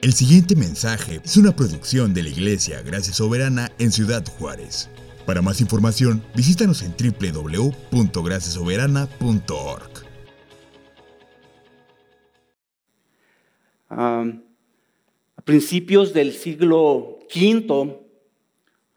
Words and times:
El 0.00 0.12
siguiente 0.12 0.54
mensaje 0.54 1.20
es 1.24 1.36
una 1.36 1.50
producción 1.50 2.14
de 2.14 2.22
la 2.22 2.28
Iglesia 2.28 2.82
Gracia 2.82 3.12
Soberana 3.12 3.72
en 3.80 3.90
Ciudad 3.90 4.24
Juárez. 4.38 4.88
Para 5.26 5.42
más 5.42 5.60
información, 5.60 6.22
visítanos 6.36 6.84
en 6.84 6.94
www.graciasoberana.org. 6.96 9.90
Um, 13.90 14.42
a 15.34 15.42
principios 15.42 16.12
del 16.12 16.32
siglo 16.32 17.18
V, 17.34 18.00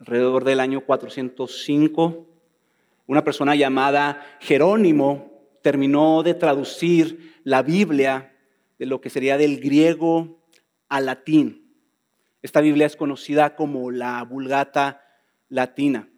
alrededor 0.01 0.43
del 0.43 0.59
año 0.59 0.81
405, 0.81 2.27
una 3.07 3.23
persona 3.23 3.55
llamada 3.55 4.23
Jerónimo 4.39 5.31
terminó 5.63 6.21
de 6.21 6.35
traducir 6.35 7.39
la 7.43 7.63
Biblia 7.63 8.35
de 8.77 8.85
lo 8.85 9.01
que 9.01 9.09
sería 9.09 9.39
del 9.39 9.59
griego 9.59 10.40
al 10.91 11.05
latín. 11.05 11.73
Esta 12.41 12.59
Biblia 12.59 12.85
es 12.85 12.97
conocida 12.97 13.55
como 13.55 13.91
la 13.91 14.21
Vulgata 14.23 15.01
Latina. 15.47 16.09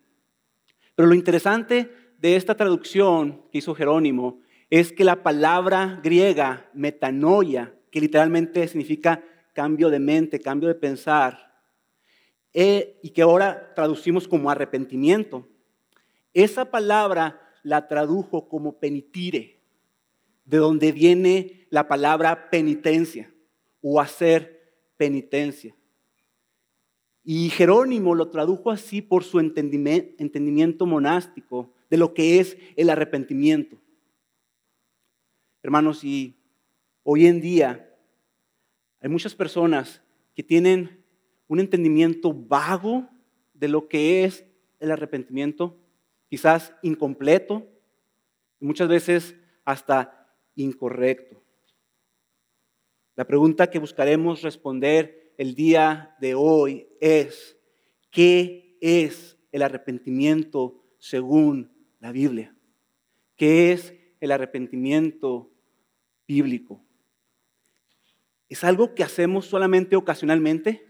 Pero 0.96 1.08
lo 1.08 1.14
interesante 1.14 1.92
de 2.18 2.36
esta 2.36 2.56
traducción 2.56 3.44
que 3.52 3.60
hizo 3.60 3.76
Jerónimo 3.76 4.42
es 4.72 4.92
que 4.92 5.04
la 5.04 5.22
palabra 5.22 6.00
griega 6.04 6.72
metanoia, 6.74 7.72
que 7.92 8.02
literalmente 8.02 8.68
significa 8.68 9.24
cambio 9.54 9.92
de 9.92 10.00
mente, 10.00 10.40
cambio 10.40 10.70
de 10.70 10.76
pensar, 10.76 11.62
eh, 12.52 13.00
y 13.04 13.12
que 13.12 13.22
ahora 13.22 13.74
traducimos 13.76 14.28
como 14.28 14.50
arrepentimiento, 14.50 15.48
esa 16.34 16.66
palabra 16.66 17.40
la 17.62 17.88
tradujo 17.88 18.50
como 18.50 18.80
penitire, 18.80 19.62
de 20.46 20.58
donde 20.58 20.92
viene 20.92 21.68
la 21.70 21.88
palabra 21.88 22.50
penitencia 22.50 23.32
o 23.84 24.02
hacer 24.02 24.63
penitencia. 24.98 25.76
Y 27.24 27.50
Jerónimo 27.50 28.16
lo 28.16 28.30
tradujo 28.30 28.72
así 28.72 29.02
por 29.02 29.24
su 29.24 29.40
entendimiento 29.40 30.86
monástico 30.86 31.74
de 31.90 31.98
lo 31.98 32.14
que 32.14 32.40
es 32.40 32.58
el 32.76 32.90
arrepentimiento. 32.90 33.78
Hermanos, 35.62 36.04
y 36.04 36.36
hoy 37.04 37.28
en 37.28 37.40
día 37.40 37.90
hay 39.00 39.10
muchas 39.10 39.36
personas 39.36 40.02
que 40.36 40.44
tienen 40.44 41.04
un 41.48 41.60
entendimiento 41.60 42.34
vago 42.34 43.08
de 43.54 43.68
lo 43.68 43.88
que 43.88 44.24
es 44.26 44.46
el 44.80 44.92
arrepentimiento, 44.92 45.78
quizás 46.28 46.74
incompleto 46.82 47.68
y 48.60 48.66
muchas 48.66 48.88
veces 48.88 49.36
hasta 49.64 50.36
incorrecto. 50.56 51.43
La 53.16 53.26
pregunta 53.26 53.70
que 53.70 53.78
buscaremos 53.78 54.42
responder 54.42 55.36
el 55.38 55.54
día 55.54 56.16
de 56.20 56.34
hoy 56.34 56.88
es, 57.00 57.56
¿qué 58.10 58.76
es 58.82 59.38
el 59.52 59.62
arrepentimiento 59.62 60.84
según 60.98 61.72
la 62.00 62.12
Biblia? 62.12 62.56
¿Qué 63.36 63.72
es 63.72 63.94
el 64.20 64.32
arrepentimiento 64.32 65.52
bíblico? 66.28 66.84
¿Es 68.50 68.64
algo 68.64 68.96
que 68.96 69.04
hacemos 69.04 69.46
solamente 69.46 69.96
ocasionalmente? 69.96 70.84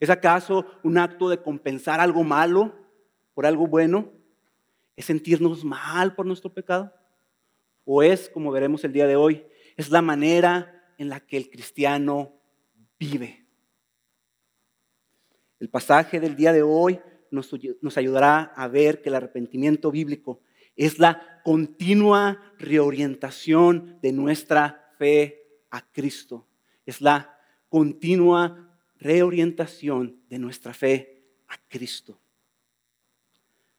¿Es 0.00 0.10
acaso 0.10 0.66
un 0.82 0.98
acto 0.98 1.28
de 1.28 1.40
compensar 1.40 2.00
algo 2.00 2.24
malo 2.24 2.74
por 3.34 3.46
algo 3.46 3.68
bueno? 3.68 4.10
¿Es 4.96 5.04
sentirnos 5.04 5.64
mal 5.64 6.16
por 6.16 6.26
nuestro 6.26 6.52
pecado? 6.52 6.92
¿O 7.84 8.02
es, 8.02 8.28
como 8.28 8.50
veremos 8.50 8.82
el 8.82 8.92
día 8.92 9.06
de 9.06 9.14
hoy, 9.14 9.44
es 9.76 9.90
la 9.90 10.02
manera 10.02 10.74
en 10.98 11.08
la 11.08 11.20
que 11.20 11.36
el 11.36 11.48
cristiano 11.48 12.34
vive. 12.98 13.46
El 15.60 15.70
pasaje 15.70 16.20
del 16.20 16.36
día 16.36 16.52
de 16.52 16.62
hoy 16.62 17.00
nos, 17.30 17.96
ayudará 17.96 18.52
a 18.56 18.68
ver 18.68 19.00
que 19.00 19.08
el 19.08 19.14
arrepentimiento 19.14 19.90
bíblico 19.90 20.40
es 20.76 20.98
la 20.98 21.40
continua 21.44 22.52
reorientación 22.58 23.98
de 24.02 24.12
nuestra 24.12 24.92
fe 24.98 25.62
a 25.70 25.80
Cristo. 25.90 26.46
Es 26.86 27.00
la 27.00 27.38
continua 27.68 28.76
reorientación 28.98 30.22
de 30.28 30.38
nuestra 30.38 30.72
fe 30.72 31.24
a 31.48 31.56
Cristo. 31.68 32.20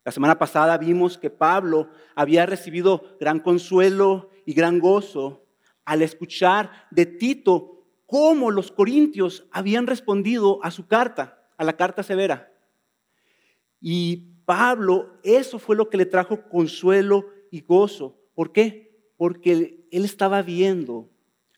La 0.04 0.12
semana 0.12 0.40
pasada 0.40 0.78
vimos 0.78 1.18
que 1.18 1.30
Pablo 1.30 1.90
había 2.16 2.46
recibido 2.46 3.18
gran 3.20 3.40
consuelo 3.40 4.32
y 4.46 4.54
gran 4.54 4.80
gozo 4.80 5.46
al 5.90 6.04
escuchar 6.04 6.88
de 6.92 7.08
Tito 7.08 7.84
cómo 8.06 8.52
los 8.52 8.72
corintios 8.72 9.48
habían 9.50 9.88
respondido 9.88 10.64
a 10.64 10.70
su 10.70 10.86
carta, 10.86 11.50
a 11.58 11.64
la 11.64 11.78
carta 11.78 12.04
severa. 12.04 12.54
Y 13.82 14.18
Pablo, 14.46 15.20
eso 15.24 15.58
fue 15.58 15.76
lo 15.76 15.90
que 15.90 15.98
le 15.98 16.06
trajo 16.06 16.48
consuelo 16.48 17.26
y 17.50 17.62
gozo. 17.62 18.20
¿Por 18.36 18.52
qué? 18.52 19.12
Porque 19.18 19.88
él 19.90 20.06
estaba 20.06 20.44
viendo 20.44 21.10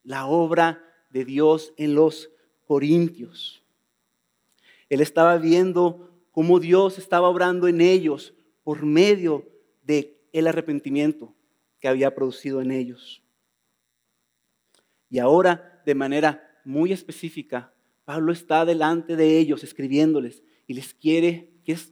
la 0.02 0.28
obra 0.28 0.81
de 1.09 1.25
Dios 1.25 1.74
en 1.75 1.94
los 1.94 2.31
corintios. 2.66 3.66
Él 4.88 5.02
estaba 5.02 5.38
viendo 5.40 6.09
cómo 6.31 6.62
Dios 6.62 6.98
estaba 6.98 7.28
obrando 7.28 7.68
en 7.68 7.81
ellos 7.81 8.34
por 8.63 8.86
medio 8.86 9.46
de 9.84 10.22
arrepentimiento 10.34 11.36
que 11.81 11.90
había 11.90 12.16
producido 12.16 12.62
en 12.62 12.72
ellos. 12.72 13.21
Y 15.12 15.20
ahora, 15.20 15.84
de 15.86 15.94
manera 15.94 16.42
muy 16.64 16.94
específica, 16.94 17.74
Pablo 18.06 18.32
está 18.32 18.66
delante 18.66 19.18
de 19.18 19.38
ellos 19.38 19.64
escribiéndoles 19.64 20.42
y 20.66 20.74
les 20.74 20.94
quiere, 20.94 21.52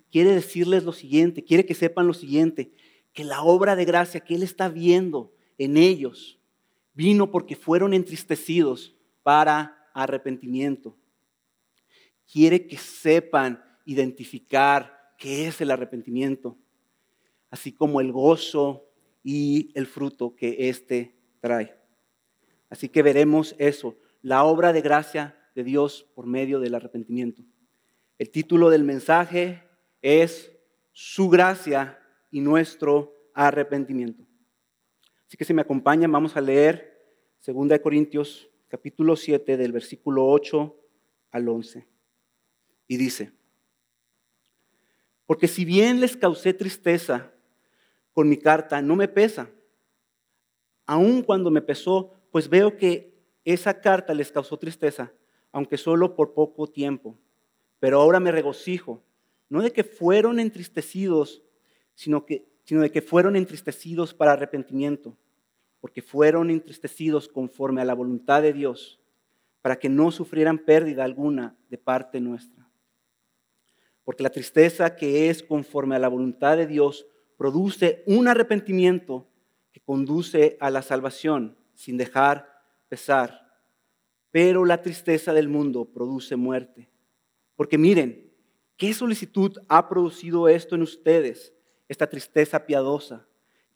quiere 0.09 0.31
decirles 0.31 0.85
lo 0.85 0.94
siguiente, 0.94 1.44
quiere 1.44 1.66
que 1.66 1.75
sepan 1.75 2.07
lo 2.07 2.13
siguiente, 2.13 2.72
que 3.13 3.25
la 3.25 3.44
obra 3.44 3.75
de 3.75 3.84
gracia 3.84 4.22
que 4.22 4.35
él 4.35 4.41
está 4.41 4.69
viendo 4.69 5.34
en 5.57 5.75
ellos 5.75 6.40
vino 6.94 7.30
porque 7.30 7.57
fueron 7.57 7.94
entristecidos 7.94 8.96
para 9.22 9.90
arrepentimiento. 9.94 10.97
Quiere 12.31 12.68
que 12.68 12.78
sepan 12.78 13.62
identificar 13.86 15.13
qué 15.18 15.47
es 15.47 15.59
el 15.59 15.72
arrepentimiento, 15.72 16.57
así 17.50 17.74
como 17.74 18.00
el 18.00 18.13
gozo 18.13 18.86
y 19.24 19.72
el 19.75 19.88
fruto 19.88 20.36
que 20.36 20.69
éste 20.69 21.16
trae. 21.41 21.78
Así 22.69 22.90
que 22.90 23.02
veremos 23.02 23.56
eso, 23.57 23.97
la 24.22 24.44
obra 24.44 24.74
de 24.74 24.81
gracia 24.81 25.35
de 25.56 25.63
Dios 25.63 26.07
por 26.16 26.25
medio 26.25 26.59
del 26.59 26.75
arrepentimiento. 26.75 27.44
El 28.18 28.30
título 28.30 28.69
del 28.69 28.84
mensaje 28.84 29.63
es 30.02 30.52
Su 30.91 31.30
gracia 31.30 32.00
y 32.31 32.41
nuestro 32.41 33.13
arrepentimiento. 33.34 34.25
Así 35.28 35.38
que 35.38 35.46
si 35.46 35.53
me 35.53 35.62
acompañan, 35.62 36.12
vamos 36.12 36.35
a 36.35 36.41
leer 36.41 36.90
2 37.46 37.80
Corintios 37.80 38.50
capítulo 38.68 39.16
7 39.16 39.57
del 39.57 39.72
versículo 39.72 40.28
8 40.28 40.75
al 41.31 41.47
11. 41.47 41.88
Y 42.88 42.97
dice, 42.97 43.31
porque 45.25 45.47
si 45.47 45.63
bien 45.63 46.00
les 46.01 46.18
causé 46.18 46.53
tristeza 46.53 47.31
con 48.13 48.28
mi 48.28 48.38
carta, 48.38 48.81
no 48.81 48.96
me 48.96 49.07
pesa. 49.07 49.50
Aun 50.88 51.22
cuando 51.22 51.51
me 51.51 51.62
pesó, 51.62 52.19
pues 52.31 52.50
veo 52.50 52.78
que 52.78 53.19
esa 53.45 53.81
carta 53.81 54.13
les 54.13 54.31
causó 54.31 54.57
tristeza, 54.57 55.12
aunque 55.51 55.78
solo 55.78 56.16
por 56.16 56.34
poco 56.34 56.67
tiempo. 56.67 57.17
Pero 57.79 58.01
ahora 58.01 58.19
me 58.19 58.31
regocijo, 58.31 59.01
no 59.47 59.62
de 59.62 59.72
que 59.72 59.84
fueron 59.84 60.39
entristecidos, 60.39 61.44
sino, 61.95 62.25
sino 62.63 62.81
de 62.81 62.91
que 62.91 63.01
fueron 63.01 63.35
entristecidos 63.35 64.13
para 64.13 64.34
arrepentimiento, 64.34 65.18
porque 65.79 66.01
fueron 66.01 66.50
entristecidos 66.50 67.28
conforme 67.28 67.81
a 67.81 67.85
la 67.85 67.94
voluntad 67.94 68.41
de 68.41 68.53
Dios, 68.53 69.00
para 69.62 69.77
que 69.77 69.89
no 69.89 70.12
sufrieran 70.12 70.59
pérdida 70.59 71.03
alguna 71.03 71.57
de 71.69 71.77
parte 71.77 72.19
nuestra. 72.19 72.69
Porque 74.03 74.24
la 74.24 74.30
tristeza 74.30 74.95
que 74.95 75.30
es 75.30 75.44
conforme 75.44 75.95
a 75.95 76.00
la 76.00 76.07
voluntad 76.07 76.57
de 76.57 76.68
Dios 76.68 77.07
produce 77.38 78.03
un 78.06 78.27
arrepentimiento 78.27 79.27
que 79.71 79.80
conduce 79.80 80.57
a 80.59 80.69
la 80.69 80.81
salvación 80.81 81.58
sin 81.79 81.95
dejar 81.95 82.45
pesar. 82.89 83.53
Pero 84.31 84.65
la 84.65 84.81
tristeza 84.81 85.31
del 85.31 85.47
mundo 85.47 85.85
produce 85.85 86.35
muerte. 86.35 86.89
Porque 87.55 87.77
miren, 87.77 88.33
¿qué 88.75 88.93
solicitud 88.93 89.57
ha 89.69 89.87
producido 89.87 90.49
esto 90.49 90.75
en 90.75 90.81
ustedes? 90.81 91.53
Esta 91.87 92.09
tristeza 92.09 92.65
piadosa. 92.65 93.25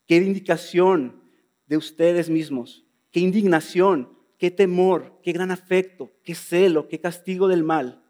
¿Qué 0.06 0.20
vindicación 0.20 1.18
de 1.66 1.78
ustedes 1.78 2.28
mismos? 2.28 2.84
¿Qué 3.10 3.20
indignación? 3.20 4.18
¿Qué 4.36 4.50
temor? 4.50 5.18
¿Qué 5.22 5.32
gran 5.32 5.50
afecto? 5.50 6.12
¿Qué 6.22 6.34
celo? 6.34 6.88
¿Qué 6.88 7.00
castigo 7.00 7.48
del 7.48 7.64
mal? 7.64 8.04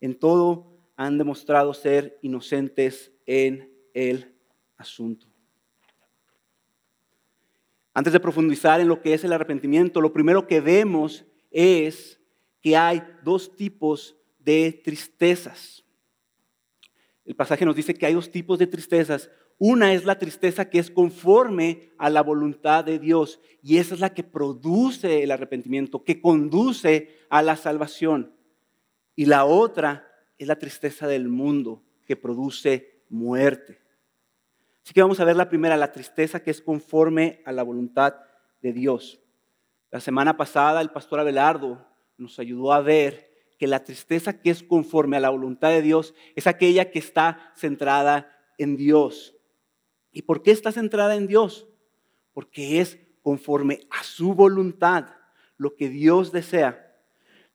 En 0.00 0.18
todo 0.18 0.72
han 0.96 1.18
demostrado 1.18 1.74
ser 1.74 2.18
inocentes 2.22 3.12
en 3.26 3.70
el 3.92 4.34
asunto. 4.78 5.33
Antes 7.94 8.12
de 8.12 8.18
profundizar 8.18 8.80
en 8.80 8.88
lo 8.88 9.00
que 9.00 9.14
es 9.14 9.22
el 9.22 9.32
arrepentimiento, 9.32 10.00
lo 10.00 10.12
primero 10.12 10.48
que 10.48 10.60
vemos 10.60 11.24
es 11.52 12.20
que 12.60 12.76
hay 12.76 13.04
dos 13.22 13.54
tipos 13.54 14.16
de 14.40 14.80
tristezas. 14.84 15.84
El 17.24 17.36
pasaje 17.36 17.64
nos 17.64 17.76
dice 17.76 17.94
que 17.94 18.04
hay 18.04 18.14
dos 18.14 18.32
tipos 18.32 18.58
de 18.58 18.66
tristezas. 18.66 19.30
Una 19.58 19.94
es 19.94 20.04
la 20.04 20.18
tristeza 20.18 20.68
que 20.68 20.80
es 20.80 20.90
conforme 20.90 21.92
a 21.96 22.10
la 22.10 22.22
voluntad 22.22 22.84
de 22.84 22.98
Dios 22.98 23.40
y 23.62 23.78
esa 23.78 23.94
es 23.94 24.00
la 24.00 24.12
que 24.12 24.24
produce 24.24 25.22
el 25.22 25.30
arrepentimiento, 25.30 26.02
que 26.02 26.20
conduce 26.20 27.16
a 27.30 27.42
la 27.42 27.54
salvación. 27.54 28.34
Y 29.14 29.26
la 29.26 29.44
otra 29.44 30.08
es 30.36 30.48
la 30.48 30.58
tristeza 30.58 31.06
del 31.06 31.28
mundo, 31.28 31.84
que 32.06 32.16
produce 32.16 33.02
muerte. 33.08 33.83
Así 34.84 34.92
que 34.92 35.00
vamos 35.00 35.18
a 35.18 35.24
ver 35.24 35.34
la 35.34 35.48
primera, 35.48 35.78
la 35.78 35.92
tristeza 35.92 36.40
que 36.40 36.50
es 36.50 36.60
conforme 36.60 37.42
a 37.46 37.52
la 37.52 37.62
voluntad 37.62 38.16
de 38.60 38.74
Dios. 38.74 39.18
La 39.90 39.98
semana 39.98 40.36
pasada 40.36 40.82
el 40.82 40.90
pastor 40.90 41.20
Abelardo 41.20 41.86
nos 42.18 42.38
ayudó 42.38 42.70
a 42.70 42.82
ver 42.82 43.32
que 43.58 43.66
la 43.66 43.82
tristeza 43.82 44.40
que 44.40 44.50
es 44.50 44.62
conforme 44.62 45.16
a 45.16 45.20
la 45.20 45.30
voluntad 45.30 45.70
de 45.70 45.80
Dios 45.80 46.14
es 46.36 46.46
aquella 46.46 46.90
que 46.90 46.98
está 46.98 47.54
centrada 47.56 48.30
en 48.58 48.76
Dios. 48.76 49.34
¿Y 50.12 50.22
por 50.22 50.42
qué 50.42 50.50
está 50.50 50.70
centrada 50.70 51.16
en 51.16 51.28
Dios? 51.28 51.66
Porque 52.34 52.80
es 52.80 52.98
conforme 53.22 53.86
a 53.88 54.02
su 54.04 54.34
voluntad, 54.34 55.06
lo 55.56 55.76
que 55.76 55.88
Dios 55.88 56.30
desea. 56.30 56.94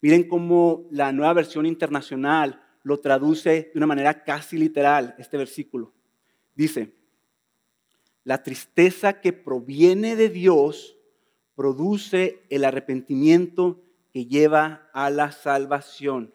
Miren 0.02 0.28
cómo 0.28 0.88
la 0.90 1.12
nueva 1.12 1.34
versión 1.34 1.68
internacional 1.68 2.64
lo 2.82 3.00
traduce 3.00 3.70
de 3.72 3.74
una 3.76 3.86
manera 3.86 4.24
casi 4.24 4.58
literal 4.58 5.14
este 5.20 5.38
versículo. 5.38 5.94
Dice, 6.56 6.99
la 8.30 8.44
tristeza 8.44 9.22
que 9.22 9.34
proviene 9.34 10.16
de 10.16 10.30
Dios 10.30 10.96
produce 11.56 12.44
el 12.52 12.64
arrepentimiento 12.64 13.82
que 14.14 14.28
lleva 14.28 14.88
a 14.94 15.10
la 15.10 15.32
salvación. 15.32 16.32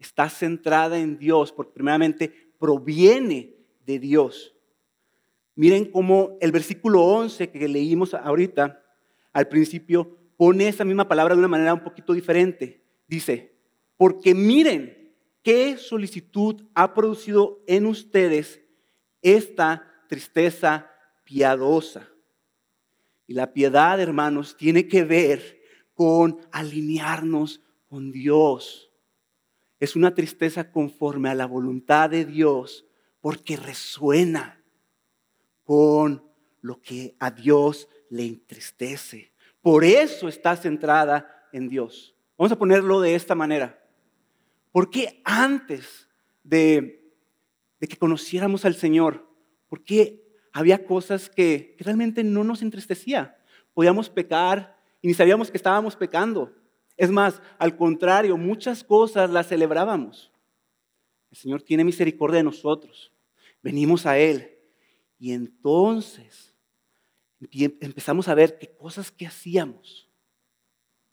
Está 0.00 0.28
centrada 0.28 0.98
en 0.98 1.16
Dios, 1.16 1.52
porque 1.52 1.72
primeramente 1.72 2.50
proviene 2.58 3.54
de 3.86 4.00
Dios. 4.00 4.56
Miren 5.54 5.84
cómo 5.84 6.36
el 6.40 6.50
versículo 6.50 7.04
11 7.04 7.48
que 7.48 7.68
leímos 7.68 8.12
ahorita, 8.12 8.82
al 9.32 9.46
principio, 9.46 10.18
pone 10.36 10.66
esa 10.66 10.84
misma 10.84 11.06
palabra 11.06 11.36
de 11.36 11.38
una 11.38 11.46
manera 11.46 11.74
un 11.74 11.84
poquito 11.84 12.12
diferente. 12.12 12.82
Dice, 13.06 13.54
porque 13.96 14.34
miren 14.34 15.14
qué 15.44 15.76
solicitud 15.76 16.64
ha 16.74 16.92
producido 16.92 17.62
en 17.68 17.86
ustedes 17.86 18.60
esta 19.22 19.88
tristeza 20.08 20.90
piadosa. 21.24 22.08
Y 23.26 23.34
la 23.34 23.52
piedad, 23.52 24.00
hermanos, 24.00 24.56
tiene 24.56 24.86
que 24.86 25.04
ver 25.04 25.60
con 25.94 26.38
alinearnos 26.52 27.62
con 27.88 28.12
Dios. 28.12 28.90
Es 29.80 29.96
una 29.96 30.14
tristeza 30.14 30.70
conforme 30.70 31.30
a 31.30 31.34
la 31.34 31.46
voluntad 31.46 32.10
de 32.10 32.24
Dios 32.24 32.86
porque 33.20 33.56
resuena 33.56 34.62
con 35.64 36.22
lo 36.60 36.80
que 36.80 37.16
a 37.18 37.30
Dios 37.30 37.88
le 38.10 38.26
entristece. 38.26 39.32
Por 39.60 39.84
eso 39.84 40.28
está 40.28 40.56
centrada 40.56 41.48
en 41.52 41.68
Dios. 41.68 42.14
Vamos 42.36 42.52
a 42.52 42.58
ponerlo 42.58 43.00
de 43.00 43.14
esta 43.14 43.34
manera. 43.34 43.82
Porque 44.72 45.22
antes 45.24 46.08
de, 46.42 47.12
de 47.80 47.88
que 47.88 47.96
conociéramos 47.96 48.64
al 48.64 48.74
Señor, 48.74 49.26
por 49.68 49.82
qué 49.84 50.23
había 50.54 50.86
cosas 50.86 51.28
que, 51.28 51.76
realmente 51.80 52.22
no 52.22 52.44
nos 52.44 52.62
entristecía. 52.62 53.36
Podíamos 53.74 54.08
pecar 54.08 54.78
y 55.02 55.08
ni 55.08 55.14
sabíamos 55.14 55.50
que 55.50 55.56
estábamos 55.56 55.96
pecando. 55.96 56.54
Es 56.96 57.10
más, 57.10 57.42
al 57.58 57.76
contrario, 57.76 58.36
muchas 58.36 58.84
cosas 58.84 59.30
las 59.30 59.48
celebrábamos. 59.48 60.30
El 61.32 61.36
Señor 61.36 61.62
tiene 61.62 61.82
misericordia 61.82 62.36
de 62.36 62.44
nosotros. 62.44 63.12
Venimos 63.64 64.06
a 64.06 64.16
Él. 64.16 64.56
Y 65.18 65.32
entonces 65.32 66.54
empezamos 67.50 68.28
a 68.28 68.34
ver 68.36 68.56
que 68.56 68.68
cosas 68.76 69.10
que 69.10 69.26
hacíamos 69.26 70.08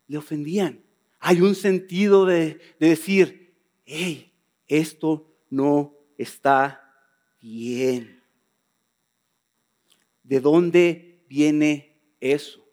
le 0.05 0.17
ofendían. 0.17 0.83
Hay 1.19 1.41
un 1.41 1.55
sentido 1.55 2.27
de, 2.27 2.59
de 2.79 2.89
decir, 2.89 3.55
hey, 3.85 4.35
esto 4.67 5.33
no 5.49 5.95
está 6.19 6.79
bien. 7.39 8.20
¿De 10.31 10.39
dónde 10.39 11.25
viene 11.28 12.00
eso? 12.22 12.66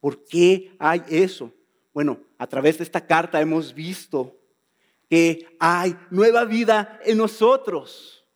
¿Por 0.00 0.24
qué 0.24 0.74
hay 0.78 1.02
eso? 1.10 1.52
Bueno, 1.92 2.18
a 2.38 2.46
través 2.46 2.78
de 2.78 2.84
esta 2.84 3.06
carta 3.06 3.38
hemos 3.38 3.74
visto 3.74 4.34
que 5.10 5.54
hay 5.60 5.94
nueva 6.10 6.46
vida 6.46 6.98
en 7.04 7.18
nosotros. 7.18 8.26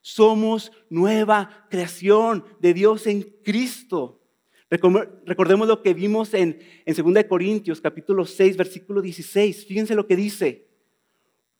Somos 0.00 0.70
nueva 0.88 1.66
creación 1.68 2.44
de 2.60 2.72
Dios 2.72 3.08
en 3.08 3.22
Cristo. 3.42 4.22
Recordemos 4.70 5.66
lo 5.66 5.82
que 5.82 5.92
vimos 5.92 6.34
en, 6.34 6.60
en 6.84 7.14
2 7.14 7.24
Corintios 7.24 7.80
capítulo 7.80 8.24
6, 8.24 8.56
versículo 8.56 9.02
16. 9.02 9.66
Fíjense 9.66 9.96
lo 9.96 10.06
que 10.06 10.14
dice. 10.14 10.68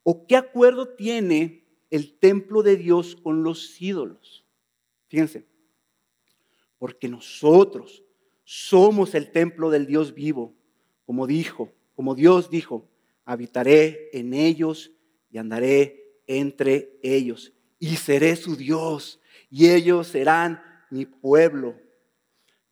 ¿O 0.05 0.25
qué 0.25 0.37
acuerdo 0.37 0.91
tiene 0.95 1.66
el 1.91 2.19
templo 2.19 2.63
de 2.63 2.77
Dios 2.77 3.17
con 3.17 3.43
los 3.43 3.81
ídolos. 3.81 4.45
Fíjense, 5.09 5.47
porque 6.79 7.09
nosotros 7.09 8.03
somos 8.45 9.15
el 9.15 9.31
templo 9.31 9.71
del 9.71 9.87
Dios 9.87 10.15
vivo, 10.15 10.55
como 11.05 11.27
dijo, 11.27 11.73
como 11.95 12.15
Dios 12.15 12.51
dijo, 12.51 12.89
habitaré 13.25 14.11
en 14.13 14.35
ellos 14.35 14.93
y 15.31 15.39
andaré 15.39 16.21
entre 16.27 16.99
ellos 17.03 17.53
y 17.79 17.97
seré 17.97 18.37
su 18.37 18.57
Dios 18.57 19.21
y 19.51 19.69
ellos 19.71 20.09
serán 20.09 20.63
mi 20.91 21.07
pueblo. 21.07 21.77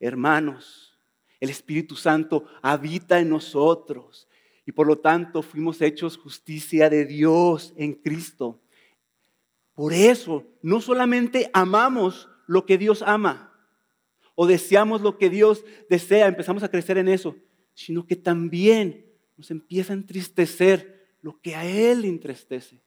Hermanos, 0.00 0.99
el 1.40 1.50
Espíritu 1.50 1.96
Santo 1.96 2.44
habita 2.62 3.20
en 3.20 3.28
nosotros 3.28 4.28
y 4.66 4.72
por 4.72 4.87
lo 4.87 4.99
tanto 4.99 5.43
fuimos 5.43 5.81
hechos 5.81 6.16
justicia 6.16 6.88
de 6.88 7.05
Dios 7.05 7.75
en 7.76 7.94
Cristo. 7.94 8.61
Por 9.75 9.93
eso, 9.93 10.44
no 10.62 10.81
solamente 10.81 11.50
amamos 11.53 12.29
lo 12.47 12.65
que 12.65 12.79
Dios 12.79 13.03
ama 13.03 13.50
o 14.35 14.47
deseamos 14.47 15.00
lo 15.00 15.19
que 15.19 15.31
Dios 15.31 15.65
desea, 15.88 16.26
empezamos 16.26 16.62
a 16.62 16.69
crecer 16.69 16.99
en 16.99 17.09
eso, 17.09 17.37
sino 17.75 18.06
que 18.06 18.17
también 18.17 19.07
nos 19.37 19.50
empieza 19.50 19.93
a 19.93 19.97
entristecer 19.97 21.16
lo 21.23 21.40
que 21.40 21.54
a 21.54 21.66
Él 21.66 22.04
entristece. 22.04 22.83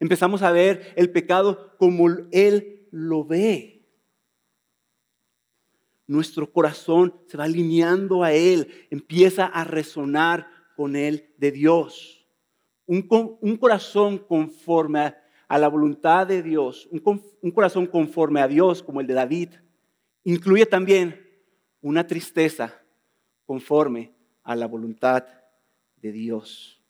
Empezamos 0.00 0.42
a 0.42 0.52
ver 0.52 0.92
el 0.96 1.10
pecado 1.10 1.76
como 1.78 2.08
Él 2.30 2.86
lo 2.90 3.24
ve. 3.24 3.86
Nuestro 6.06 6.52
corazón 6.52 7.14
se 7.26 7.36
va 7.36 7.44
alineando 7.44 8.22
a 8.22 8.32
Él, 8.32 8.86
empieza 8.90 9.46
a 9.46 9.64
resonar 9.64 10.48
con 10.76 10.96
Él 10.96 11.32
de 11.36 11.52
Dios. 11.52 12.26
Un, 12.86 13.06
un 13.40 13.56
corazón 13.56 14.18
conforme 14.18 15.00
a 15.00 15.27
a 15.48 15.58
la 15.58 15.68
voluntad 15.68 16.26
de 16.26 16.42
Dios, 16.42 16.88
un, 16.92 17.50
corazón 17.52 17.86
conforme 17.86 18.40
a 18.40 18.48
Dios 18.48 18.82
como 18.82 19.00
el 19.00 19.06
de 19.06 19.14
David, 19.14 19.54
incluye 20.22 20.66
también 20.66 21.26
una 21.80 22.06
tristeza 22.06 22.82
conforme 23.46 24.12
a 24.44 24.54
la 24.54 24.66
voluntad 24.66 25.24
de 25.96 26.12
Dios. 26.12 26.82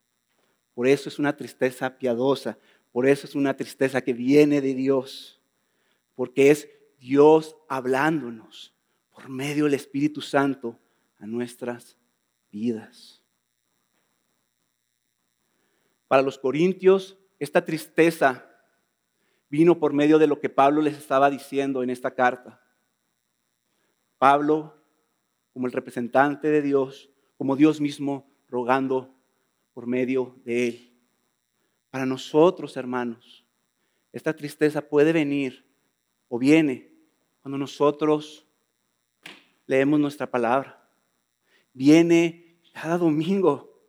Por 0.75 0.89
eso 0.89 1.09
es 1.09 1.21
una 1.21 1.37
tristeza 1.37 1.99
piadosa, 1.99 2.59
por 2.91 3.07
eso 3.07 3.29
es 3.29 3.37
una 3.37 3.55
tristeza 3.55 4.01
que 4.01 4.13
viene 4.13 4.61
de 4.61 4.75
Dios, 4.75 5.41
porque 6.17 6.51
es 6.51 6.69
Dios 6.99 7.57
hablándonos 7.69 8.75
por 9.13 9.29
medio 9.29 9.65
del 9.65 9.75
Espíritu 9.75 10.21
Santo 10.21 10.77
a 11.19 11.27
nuestras 11.27 11.97
vidas. 12.51 13.23
Para 16.09 16.23
los 16.23 16.39
corintios, 16.39 17.17
esta 17.39 17.65
tristeza 17.65 18.48
vino 19.49 19.79
por 19.79 19.93
medio 19.93 20.19
de 20.19 20.27
lo 20.27 20.41
que 20.41 20.49
Pablo 20.49 20.83
les 20.83 20.97
estaba 20.97 21.31
diciendo 21.31 21.83
en 21.83 21.91
esta 21.91 22.15
carta. 22.15 22.63
Pablo, 24.19 24.75
como 25.53 25.67
el 25.67 25.73
representante 25.73 26.49
de 26.49 26.63
Dios, 26.63 27.11
como 27.37 27.57
Dios 27.57 27.81
mismo, 27.81 28.31
rogando 28.49 29.15
por 29.73 29.87
medio 29.87 30.37
de 30.45 30.69
él. 30.69 30.93
Para 31.91 32.05
nosotros, 32.05 32.77
hermanos, 32.77 33.45
esta 34.13 34.35
tristeza 34.35 34.83
puede 34.83 35.13
venir 35.13 35.65
o 36.29 36.39
viene 36.39 36.93
cuando 37.41 37.59
nosotros 37.59 38.47
leemos 39.67 40.01
nuestra 40.01 40.31
palabra. 40.31 40.89
Viene 41.73 42.59
cada 42.73 42.99
domingo 42.99 43.81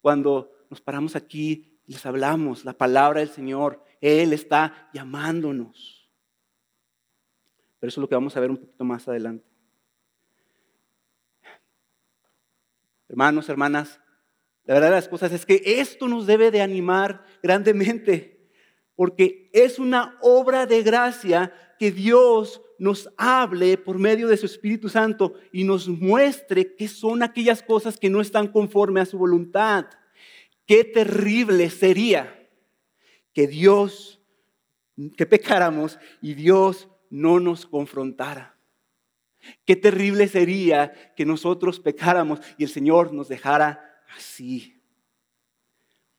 cuando 0.00 0.50
nos 0.70 0.80
paramos 0.80 1.16
aquí 1.16 1.78
y 1.86 1.92
les 1.92 2.06
hablamos 2.06 2.64
la 2.64 2.72
palabra 2.72 3.20
del 3.20 3.28
Señor 3.28 3.82
él 4.00 4.32
está 4.32 4.90
llamándonos. 4.92 6.10
Pero 7.78 7.88
eso 7.88 8.00
es 8.00 8.02
lo 8.02 8.08
que 8.08 8.14
vamos 8.14 8.36
a 8.36 8.40
ver 8.40 8.50
un 8.50 8.56
poquito 8.56 8.84
más 8.84 9.06
adelante. 9.08 9.46
Hermanos, 13.08 13.48
hermanas, 13.48 14.00
la 14.64 14.74
verdad 14.74 14.90
de 14.90 14.96
las 14.96 15.08
cosas 15.08 15.32
es 15.32 15.46
que 15.46 15.62
esto 15.64 16.08
nos 16.08 16.26
debe 16.26 16.50
de 16.50 16.60
animar 16.60 17.24
grandemente, 17.42 18.50
porque 18.94 19.50
es 19.54 19.78
una 19.78 20.18
obra 20.20 20.66
de 20.66 20.82
gracia 20.82 21.52
que 21.78 21.90
Dios 21.90 22.60
nos 22.78 23.08
hable 23.16 23.78
por 23.78 23.98
medio 23.98 24.28
de 24.28 24.36
su 24.36 24.46
Espíritu 24.46 24.88
Santo 24.88 25.34
y 25.52 25.64
nos 25.64 25.88
muestre 25.88 26.74
qué 26.74 26.86
son 26.86 27.22
aquellas 27.22 27.62
cosas 27.62 27.98
que 27.98 28.10
no 28.10 28.20
están 28.20 28.48
conforme 28.48 29.00
a 29.00 29.06
su 29.06 29.18
voluntad. 29.18 29.86
Qué 30.66 30.84
terrible 30.84 31.70
sería 31.70 32.37
que 33.32 33.46
Dios, 33.46 34.20
que 35.16 35.26
pecáramos 35.26 35.98
y 36.20 36.34
Dios 36.34 36.88
no 37.10 37.40
nos 37.40 37.66
confrontara. 37.66 38.58
Qué 39.64 39.76
terrible 39.76 40.28
sería 40.28 40.92
que 41.14 41.24
nosotros 41.24 41.80
pecáramos 41.80 42.40
y 42.56 42.64
el 42.64 42.70
Señor 42.70 43.12
nos 43.12 43.28
dejara 43.28 44.02
así. 44.16 44.80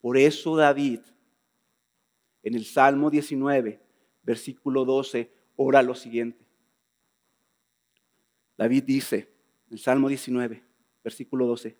Por 0.01 0.17
eso 0.17 0.55
David, 0.55 1.01
en 2.43 2.55
el 2.55 2.65
Salmo 2.65 3.09
19, 3.09 3.81
versículo 4.23 4.85
12, 4.85 5.31
ora 5.55 5.81
lo 5.81 5.95
siguiente. 5.95 6.45
David 8.57 8.83
dice, 8.83 9.33
en 9.67 9.73
el 9.73 9.79
Salmo 9.79 10.07
19, 10.07 10.63
versículo 11.03 11.45
12, 11.47 11.77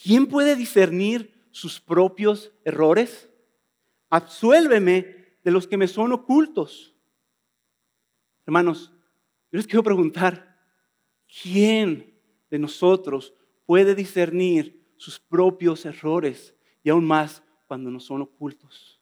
¿quién 0.00 0.26
puede 0.26 0.56
discernir 0.56 1.46
sus 1.50 1.80
propios 1.80 2.52
errores? 2.64 3.28
Absuélveme 4.12 5.38
de 5.42 5.50
los 5.50 5.66
que 5.66 5.78
me 5.78 5.88
son 5.88 6.12
ocultos. 6.12 6.94
Hermanos, 8.44 8.92
yo 9.50 9.56
les 9.56 9.66
quiero 9.66 9.82
preguntar, 9.82 10.60
¿quién 11.42 12.20
de 12.50 12.58
nosotros 12.58 13.32
puede 13.64 13.94
discernir 13.94 14.92
sus 14.98 15.18
propios 15.18 15.86
errores 15.86 16.54
y 16.82 16.90
aún 16.90 17.06
más 17.06 17.42
cuando 17.66 17.90
no 17.90 18.00
son 18.00 18.20
ocultos? 18.20 19.00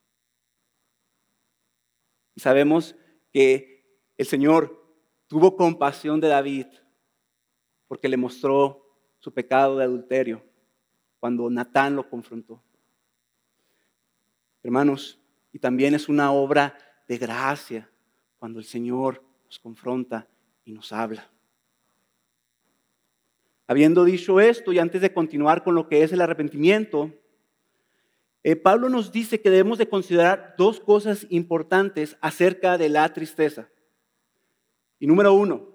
Sabemos 2.37 2.95
que 3.33 4.15
el 4.17 4.27
Señor 4.27 4.81
tuvo 5.27 5.57
compasión 5.57 6.21
de 6.21 6.29
David 6.29 6.67
porque 7.89 8.09
le 8.09 8.17
mostró 8.17 8.87
su 9.19 9.35
pecado 9.35 9.77
de 9.77 9.87
adulterio 9.87 10.41
cuando 11.19 11.51
Natán 11.51 11.97
lo 11.97 12.09
confrontó. 12.09 12.63
Hermanos, 14.63 15.19
y 15.53 15.59
también 15.59 15.95
es 15.95 16.09
una 16.09 16.33
obra 16.33 16.77
de 17.09 17.19
gracia 17.19 17.91
cuando 18.39 18.59
el 18.59 18.65
Señor 18.65 19.23
nos 19.47 19.59
confronta 19.59 20.29
y 20.65 20.73
nos 20.73 20.93
habla. 20.93 21.31
Habiendo 23.67 24.05
dicho 24.05 24.41
esto, 24.41 24.73
y 24.73 24.79
antes 24.79 25.01
de 25.01 25.13
continuar 25.13 25.63
con 25.63 25.75
lo 25.75 25.89
que 25.89 26.03
es 26.03 26.13
el 26.13 26.21
arrepentimiento, 26.21 27.13
eh, 28.43 28.57
Pablo 28.57 28.89
nos 28.89 29.13
dice 29.13 29.41
que 29.41 29.51
debemos 29.51 29.79
de 29.79 29.89
considerar 29.89 30.55
dos 30.57 30.81
cosas 30.81 31.27
importantes 31.31 32.17
acerca 32.21 32.79
de 32.79 32.89
la 32.89 33.13
tristeza. 33.13 33.69
Y 34.99 35.07
número 35.07 35.35
uno, 35.35 35.69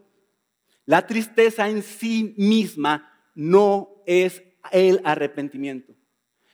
la 0.86 1.08
tristeza 1.08 1.70
en 1.70 1.82
sí 1.82 2.36
misma 2.38 3.12
no 3.34 4.04
es 4.06 4.44
el 4.72 5.02
arrepentimiento. 5.04 5.96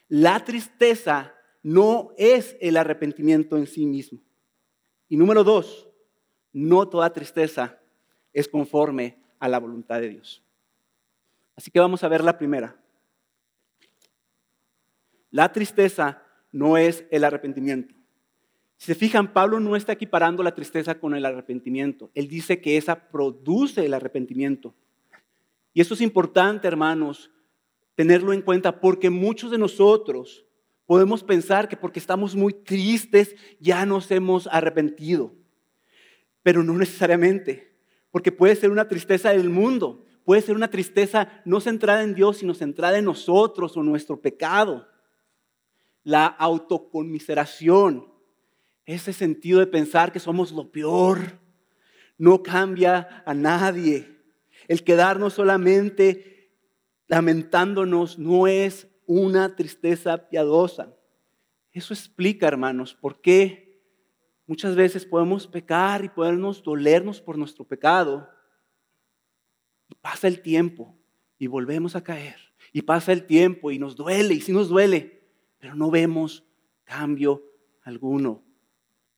La 0.07 0.43
tristeza 0.43 1.33
no 1.63 2.11
es 2.17 2.57
el 2.59 2.77
arrepentimiento 2.77 3.57
en 3.57 3.67
sí 3.67 3.85
mismo. 3.85 4.19
Y 5.09 5.17
número 5.17 5.43
dos, 5.43 5.87
no 6.53 6.87
toda 6.87 7.13
tristeza 7.13 7.79
es 8.33 8.47
conforme 8.47 9.17
a 9.39 9.47
la 9.47 9.59
voluntad 9.59 9.99
de 9.99 10.09
Dios. 10.09 10.43
Así 11.55 11.69
que 11.69 11.79
vamos 11.79 12.03
a 12.03 12.07
ver 12.07 12.23
la 12.23 12.37
primera. 12.37 12.75
La 15.29 15.51
tristeza 15.51 16.23
no 16.51 16.77
es 16.77 17.05
el 17.11 17.23
arrepentimiento. 17.23 17.93
Si 18.77 18.87
se 18.87 18.95
fijan, 18.95 19.31
Pablo 19.31 19.59
no 19.59 19.75
está 19.75 19.93
equiparando 19.93 20.41
la 20.41 20.55
tristeza 20.55 20.99
con 20.99 21.13
el 21.13 21.25
arrepentimiento. 21.25 22.09
Él 22.15 22.27
dice 22.27 22.61
que 22.61 22.77
esa 22.77 23.09
produce 23.09 23.85
el 23.85 23.93
arrepentimiento. 23.93 24.73
Y 25.73 25.81
eso 25.81 25.93
es 25.93 26.01
importante, 26.01 26.67
hermanos, 26.67 27.31
tenerlo 27.95 28.33
en 28.33 28.41
cuenta 28.41 28.79
porque 28.79 29.09
muchos 29.09 29.51
de 29.51 29.57
nosotros 29.57 30.45
podemos 30.91 31.23
pensar 31.23 31.69
que 31.69 31.77
porque 31.77 31.99
estamos 31.99 32.35
muy 32.35 32.51
tristes 32.51 33.33
ya 33.61 33.85
nos 33.85 34.11
hemos 34.11 34.47
arrepentido. 34.47 35.31
Pero 36.43 36.65
no 36.65 36.73
necesariamente 36.73 37.77
porque 38.11 38.33
puede 38.33 38.57
ser 38.57 38.71
una 38.71 38.89
tristeza 38.89 39.29
del 39.29 39.49
mundo, 39.49 40.03
puede 40.25 40.41
ser 40.41 40.53
una 40.53 40.69
tristeza 40.69 41.29
no 41.45 41.61
centrada 41.61 42.03
en 42.03 42.13
Dios, 42.13 42.39
sino 42.39 42.53
centrada 42.53 42.97
en 42.97 43.05
nosotros 43.05 43.77
o 43.77 43.83
nuestro 43.83 44.19
pecado. 44.19 44.85
La 46.03 46.25
autoconmiseración, 46.25 48.11
ese 48.85 49.13
sentido 49.13 49.61
de 49.61 49.67
pensar 49.67 50.11
que 50.11 50.19
somos 50.19 50.51
lo 50.51 50.73
peor, 50.73 51.39
no 52.17 52.43
cambia 52.43 53.23
a 53.25 53.33
nadie. 53.33 54.19
El 54.67 54.83
quedarnos 54.83 55.35
solamente 55.35 56.51
lamentándonos 57.07 58.19
no 58.19 58.45
es 58.47 58.90
una 59.05 59.55
tristeza 59.55 60.29
piadosa. 60.29 60.93
Eso 61.71 61.93
explica, 61.93 62.47
hermanos, 62.47 62.93
por 62.93 63.21
qué 63.21 63.71
Muchas 64.51 64.75
veces 64.75 65.05
podemos 65.05 65.47
pecar 65.47 66.03
y 66.03 66.09
podemos 66.09 66.61
dolernos 66.61 67.21
por 67.21 67.37
nuestro 67.37 67.63
pecado. 67.63 68.29
Y 69.87 69.95
pasa 69.95 70.27
el 70.27 70.41
tiempo 70.41 70.93
y 71.39 71.47
volvemos 71.47 71.95
a 71.95 72.03
caer. 72.03 72.35
Y 72.73 72.81
pasa 72.81 73.13
el 73.13 73.25
tiempo 73.25 73.71
y 73.71 73.79
nos 73.79 73.95
duele, 73.95 74.33
y 74.33 74.41
sí 74.41 74.51
nos 74.51 74.67
duele, 74.67 75.23
pero 75.57 75.73
no 75.73 75.89
vemos 75.89 76.43
cambio 76.83 77.41
alguno. 77.83 78.43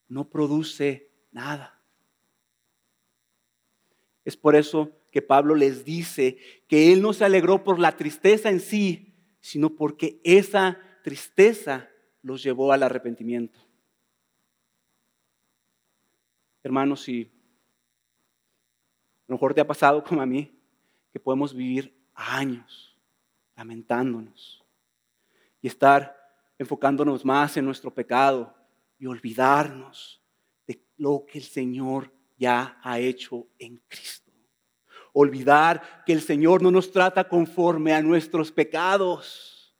No 0.08 0.30
produce 0.30 1.10
nada. 1.32 1.82
Es 4.24 4.38
por 4.38 4.56
eso 4.56 4.92
que 5.12 5.24
Pablo 5.24 5.56
les 5.56 5.84
dice 5.84 6.38
que 6.68 6.94
él 6.94 7.02
no 7.02 7.12
se 7.12 7.26
alegró 7.26 7.64
por 7.64 7.80
la 7.80 7.98
tristeza 7.98 8.52
en 8.52 8.60
sí, 8.60 9.13
sino 9.44 9.76
porque 9.76 10.22
esa 10.24 10.80
tristeza 11.04 11.90
los 12.22 12.42
llevó 12.42 12.72
al 12.72 12.82
arrepentimiento. 12.82 13.60
Hermanos, 16.64 17.02
si 17.02 17.24
a 17.24 17.28
lo 19.28 19.36
mejor 19.36 19.54
te 19.54 19.60
ha 19.60 19.68
pasado 19.68 20.02
como 20.02 20.22
a 20.22 20.26
mí, 20.26 20.50
que 21.12 21.20
podemos 21.20 21.54
vivir 21.54 21.94
años 22.14 22.98
lamentándonos 23.58 24.64
y 25.62 25.68
estar 25.68 26.18
enfocándonos 26.58 27.26
más 27.26 27.58
en 27.58 27.66
nuestro 27.66 27.94
pecado 27.94 28.56
y 28.98 29.08
olvidarnos 29.08 30.24
de 30.66 30.82
lo 30.96 31.26
que 31.26 31.40
el 31.40 31.44
Señor 31.44 32.14
ya 32.38 32.80
ha 32.82 32.98
hecho 32.98 33.46
en 33.60 33.84
Cristo. 33.90 34.23
Olvidar 35.14 36.04
que 36.06 36.12
el 36.12 36.22
Señor 36.22 36.62
no 36.62 36.70
nos 36.70 36.92
trata 36.92 37.30
conforme 37.30 37.94
a 37.94 38.02
nuestros 38.02 38.52
pecados. 38.52 39.74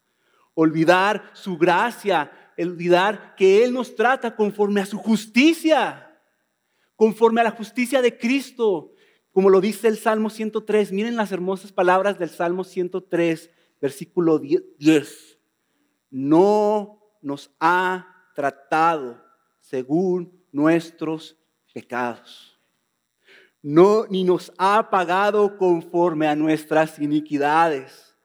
Olvidar 0.54 1.32
su 1.34 1.58
gracia. 1.58 2.32
Olvidar 2.58 3.36
que 3.36 3.66
Él 3.66 3.74
nos 3.74 3.94
trata 3.96 4.36
conforme 4.36 4.80
a 4.80 4.86
su 4.86 4.98
justicia 4.98 6.10
conforme 6.96 7.42
a 7.42 7.46
la 7.46 7.52
justicia 7.52 8.02
de 8.02 8.18
Cristo, 8.18 8.94
como 9.32 9.50
lo 9.50 9.62
dice 9.62 9.88
el 9.88 9.98
Salmo 9.98 10.30
103. 10.30 10.92
Miren 10.92 11.16
las 11.16 11.32
hermosas 11.32 11.72
palabras 11.72 12.20
del 12.20 12.30
Salmo 12.30 12.64
103, 12.64 13.50
versículo 13.82 14.40
10. 14.40 15.40
No 16.10 17.02
nos 17.22 17.52
ha 17.60 18.30
tratado 18.36 19.22
según 19.60 20.46
nuestros 20.52 21.38
pecados. 21.74 22.53
No, 23.64 24.06
ni 24.10 24.26
nos 24.26 24.52
ha 24.58 24.90
pagado 24.90 25.58
conforme 25.58 26.28
a 26.28 26.36
nuestras 26.36 27.00
iniquidades. 27.00 28.16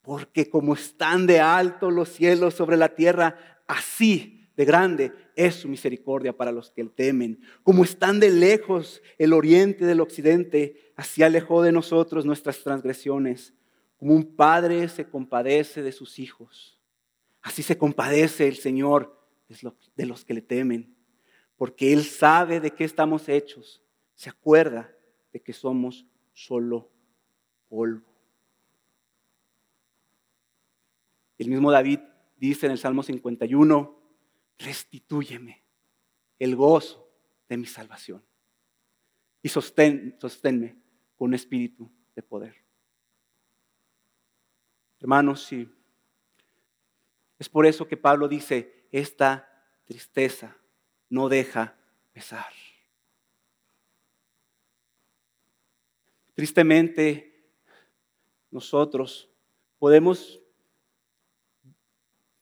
Porque 0.00 0.48
como 0.48 0.72
están 0.72 1.26
de 1.26 1.38
alto 1.38 1.90
los 1.90 2.08
cielos 2.08 2.54
sobre 2.54 2.78
la 2.78 2.94
tierra, 2.94 3.36
así 3.66 4.50
de 4.56 4.64
grande 4.64 5.12
es 5.36 5.56
su 5.56 5.68
misericordia 5.68 6.36
para 6.36 6.50
los 6.50 6.70
que 6.70 6.82
le 6.82 6.90
temen. 6.90 7.40
Como 7.62 7.84
están 7.84 8.18
de 8.18 8.30
lejos 8.30 9.02
el 9.18 9.34
oriente 9.34 9.84
del 9.84 10.00
occidente, 10.00 10.92
así 10.96 11.22
alejó 11.22 11.62
de 11.62 11.70
nosotros 11.70 12.24
nuestras 12.24 12.64
transgresiones. 12.64 13.54
Como 13.98 14.14
un 14.14 14.34
padre 14.34 14.88
se 14.88 15.04
compadece 15.08 15.82
de 15.82 15.92
sus 15.92 16.18
hijos, 16.18 16.80
así 17.42 17.62
se 17.62 17.76
compadece 17.76 18.48
el 18.48 18.56
Señor 18.56 19.16
de 19.96 20.06
los 20.06 20.24
que 20.24 20.34
le 20.34 20.42
temen, 20.42 20.96
porque 21.56 21.92
Él 21.92 22.04
sabe 22.04 22.60
de 22.60 22.70
qué 22.70 22.84
estamos 22.84 23.28
hechos, 23.28 23.82
se 24.18 24.30
acuerda 24.30 24.92
de 25.32 25.40
que 25.40 25.52
somos 25.52 26.04
solo 26.32 26.90
polvo. 27.68 28.04
El 31.38 31.48
mismo 31.48 31.70
David 31.70 32.00
dice 32.36 32.66
en 32.66 32.72
el 32.72 32.78
Salmo 32.78 33.04
51, 33.04 33.96
restitúyeme 34.58 35.62
el 36.40 36.56
gozo 36.56 37.08
de 37.48 37.58
mi 37.58 37.66
salvación 37.66 38.20
y 39.40 39.50
sostén, 39.50 40.16
sosténme 40.20 40.76
con 41.16 41.28
un 41.28 41.34
espíritu 41.34 41.88
de 42.16 42.22
poder. 42.24 42.56
Hermanos, 44.98 45.44
sí. 45.44 45.72
Es 47.38 47.48
por 47.48 47.66
eso 47.66 47.86
que 47.86 47.96
Pablo 47.96 48.26
dice, 48.26 48.88
esta 48.90 49.48
tristeza 49.84 50.56
no 51.08 51.28
deja 51.28 51.78
pesar. 52.12 52.52
Tristemente, 56.38 57.50
nosotros 58.52 59.28
podemos 59.76 60.40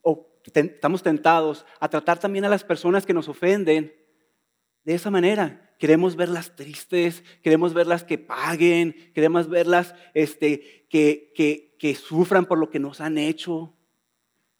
o 0.02 0.38
estamos 0.52 1.02
tentados 1.02 1.64
a 1.80 1.88
tratar 1.88 2.18
también 2.18 2.44
a 2.44 2.50
las 2.50 2.62
personas 2.62 3.06
que 3.06 3.14
nos 3.14 3.26
ofenden 3.26 3.96
de 4.84 4.94
esa 4.94 5.10
manera. 5.10 5.74
Queremos 5.78 6.14
verlas 6.14 6.54
tristes, 6.54 7.24
queremos 7.42 7.72
verlas 7.72 8.04
que 8.04 8.18
paguen, 8.18 9.12
queremos 9.14 9.48
verlas 9.48 9.94
este, 10.12 10.86
que, 10.90 11.32
que, 11.34 11.74
que 11.78 11.94
sufran 11.94 12.44
por 12.44 12.58
lo 12.58 12.68
que 12.68 12.78
nos 12.78 13.00
han 13.00 13.16
hecho. 13.16 13.78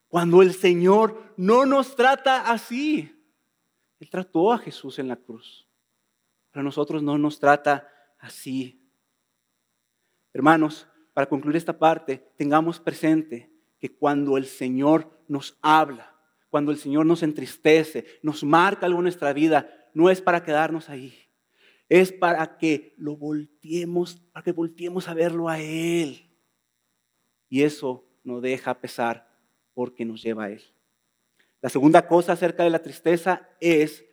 Cuando 0.08 0.40
el 0.40 0.54
Señor 0.54 1.34
no 1.36 1.66
nos 1.66 1.94
trata 1.94 2.50
así. 2.50 3.14
Él 4.00 4.08
trató 4.08 4.54
a 4.54 4.56
Jesús 4.56 4.98
en 4.98 5.08
la 5.08 5.16
cruz. 5.16 5.68
Pero 6.50 6.62
a 6.62 6.64
nosotros 6.64 7.02
no 7.02 7.18
nos 7.18 7.38
trata 7.38 7.86
así. 8.18 8.85
Hermanos, 10.36 10.86
para 11.14 11.26
concluir 11.26 11.56
esta 11.56 11.78
parte, 11.78 12.22
tengamos 12.36 12.78
presente 12.78 13.50
que 13.80 13.96
cuando 13.96 14.36
el 14.36 14.44
Señor 14.44 15.18
nos 15.28 15.56
habla, 15.62 16.14
cuando 16.50 16.72
el 16.72 16.76
Señor 16.76 17.06
nos 17.06 17.22
entristece, 17.22 18.04
nos 18.20 18.44
marca 18.44 18.84
algo 18.84 18.98
en 18.98 19.04
nuestra 19.04 19.32
vida, 19.32 19.66
no 19.94 20.10
es 20.10 20.20
para 20.20 20.42
quedarnos 20.42 20.90
ahí. 20.90 21.16
Es 21.88 22.12
para 22.12 22.58
que 22.58 22.94
lo 22.98 23.16
volteemos, 23.16 24.16
para 24.30 24.44
que 24.44 24.52
volteemos 24.52 25.08
a 25.08 25.14
verlo 25.14 25.48
a 25.48 25.58
Él. 25.58 26.30
Y 27.48 27.62
eso 27.62 28.04
no 28.22 28.42
deja 28.42 28.78
pesar 28.78 29.26
porque 29.72 30.04
nos 30.04 30.22
lleva 30.22 30.44
a 30.44 30.50
Él. 30.50 30.62
La 31.62 31.70
segunda 31.70 32.06
cosa 32.06 32.34
acerca 32.34 32.62
de 32.62 32.68
la 32.68 32.82
tristeza 32.82 33.48
es 33.58 34.04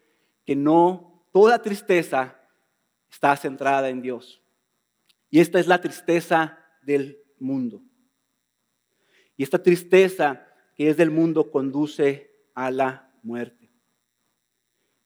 que 0.46 0.56
no 0.56 1.28
toda 1.34 1.62
tristeza 1.62 2.40
está 3.12 3.36
centrada 3.36 3.90
en 3.90 4.02
Dios. 4.02 4.43
Y 5.34 5.40
esta 5.40 5.60
es 5.60 5.66
la 5.66 5.82
tristeza 5.82 6.60
del 6.84 7.20
mundo. 7.40 7.82
Y 9.36 9.42
esta 9.42 9.64
tristeza 9.64 10.46
que 10.76 10.90
es 10.90 10.96
del 10.96 11.10
mundo 11.10 11.50
conduce 11.50 12.30
a 12.54 12.70
la 12.70 13.12
muerte. 13.24 13.72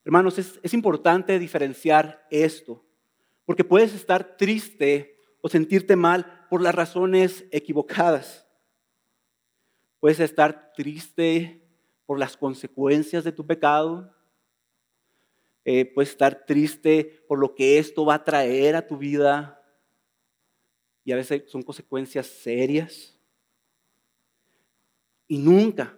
Hermanos, 0.03 0.37
es, 0.37 0.73
importante 0.73 1.39
diferenciar 1.39 2.27
esto, 2.29 2.85
porque 3.45 3.63
puedes 3.63 3.93
estar 3.93 4.35
triste 4.35 5.17
o 5.39 5.47
sentirte 5.47 5.95
mal 5.95 6.45
por 6.49 6.61
las 6.61 6.75
razones 6.75 7.45
equivocadas. 7.49 8.45
Puedes 10.01 10.19
estar 10.19 10.73
triste 10.75 11.65
por 12.05 12.19
las 12.19 12.35
consecuencias 12.35 13.23
de 13.23 13.31
tu 13.31 13.47
pecado. 13.47 14.13
Eh, 15.63 15.85
puedes 15.85 16.09
estar 16.09 16.45
triste 16.45 17.23
por 17.29 17.39
lo 17.39 17.55
que 17.55 17.79
esto 17.79 18.03
va 18.03 18.15
a 18.15 18.23
traer 18.25 18.75
a 18.75 18.85
tu 18.85 18.97
vida. 18.97 19.56
Y 21.07 21.13
a 21.13 21.15
veces 21.15 21.43
son 21.47 21.61
consecuencias 21.61 22.27
serias. 22.27 23.17
Y 25.25 25.37
nunca 25.37 25.97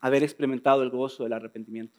haber 0.00 0.24
experimentado 0.24 0.82
el 0.82 0.90
gozo 0.90 1.22
del 1.22 1.34
arrepentimiento. 1.34 1.96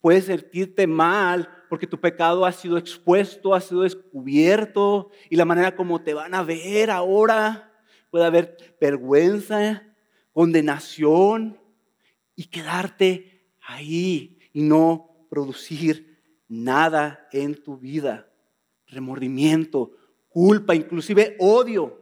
Puedes 0.00 0.24
sentirte 0.24 0.88
mal 0.88 1.48
porque 1.68 1.86
tu 1.86 2.00
pecado 2.00 2.44
ha 2.44 2.50
sido 2.50 2.76
expuesto, 2.76 3.54
ha 3.54 3.60
sido 3.60 3.82
descubierto 3.82 5.10
y 5.30 5.36
la 5.36 5.44
manera 5.44 5.76
como 5.76 6.02
te 6.02 6.14
van 6.14 6.34
a 6.34 6.42
ver 6.42 6.90
ahora 6.90 7.80
puede 8.10 8.24
haber 8.24 8.56
vergüenza, 8.80 9.84
condenación 10.32 11.60
y 12.34 12.46
quedarte 12.46 13.46
ahí 13.60 14.40
y 14.52 14.62
no 14.62 15.26
producir 15.30 16.18
nada 16.48 17.28
en 17.30 17.54
tu 17.54 17.76
vida. 17.76 18.28
Remordimiento, 18.88 19.92
culpa, 20.38 20.72
inclusive 20.72 21.34
odio. 21.40 22.00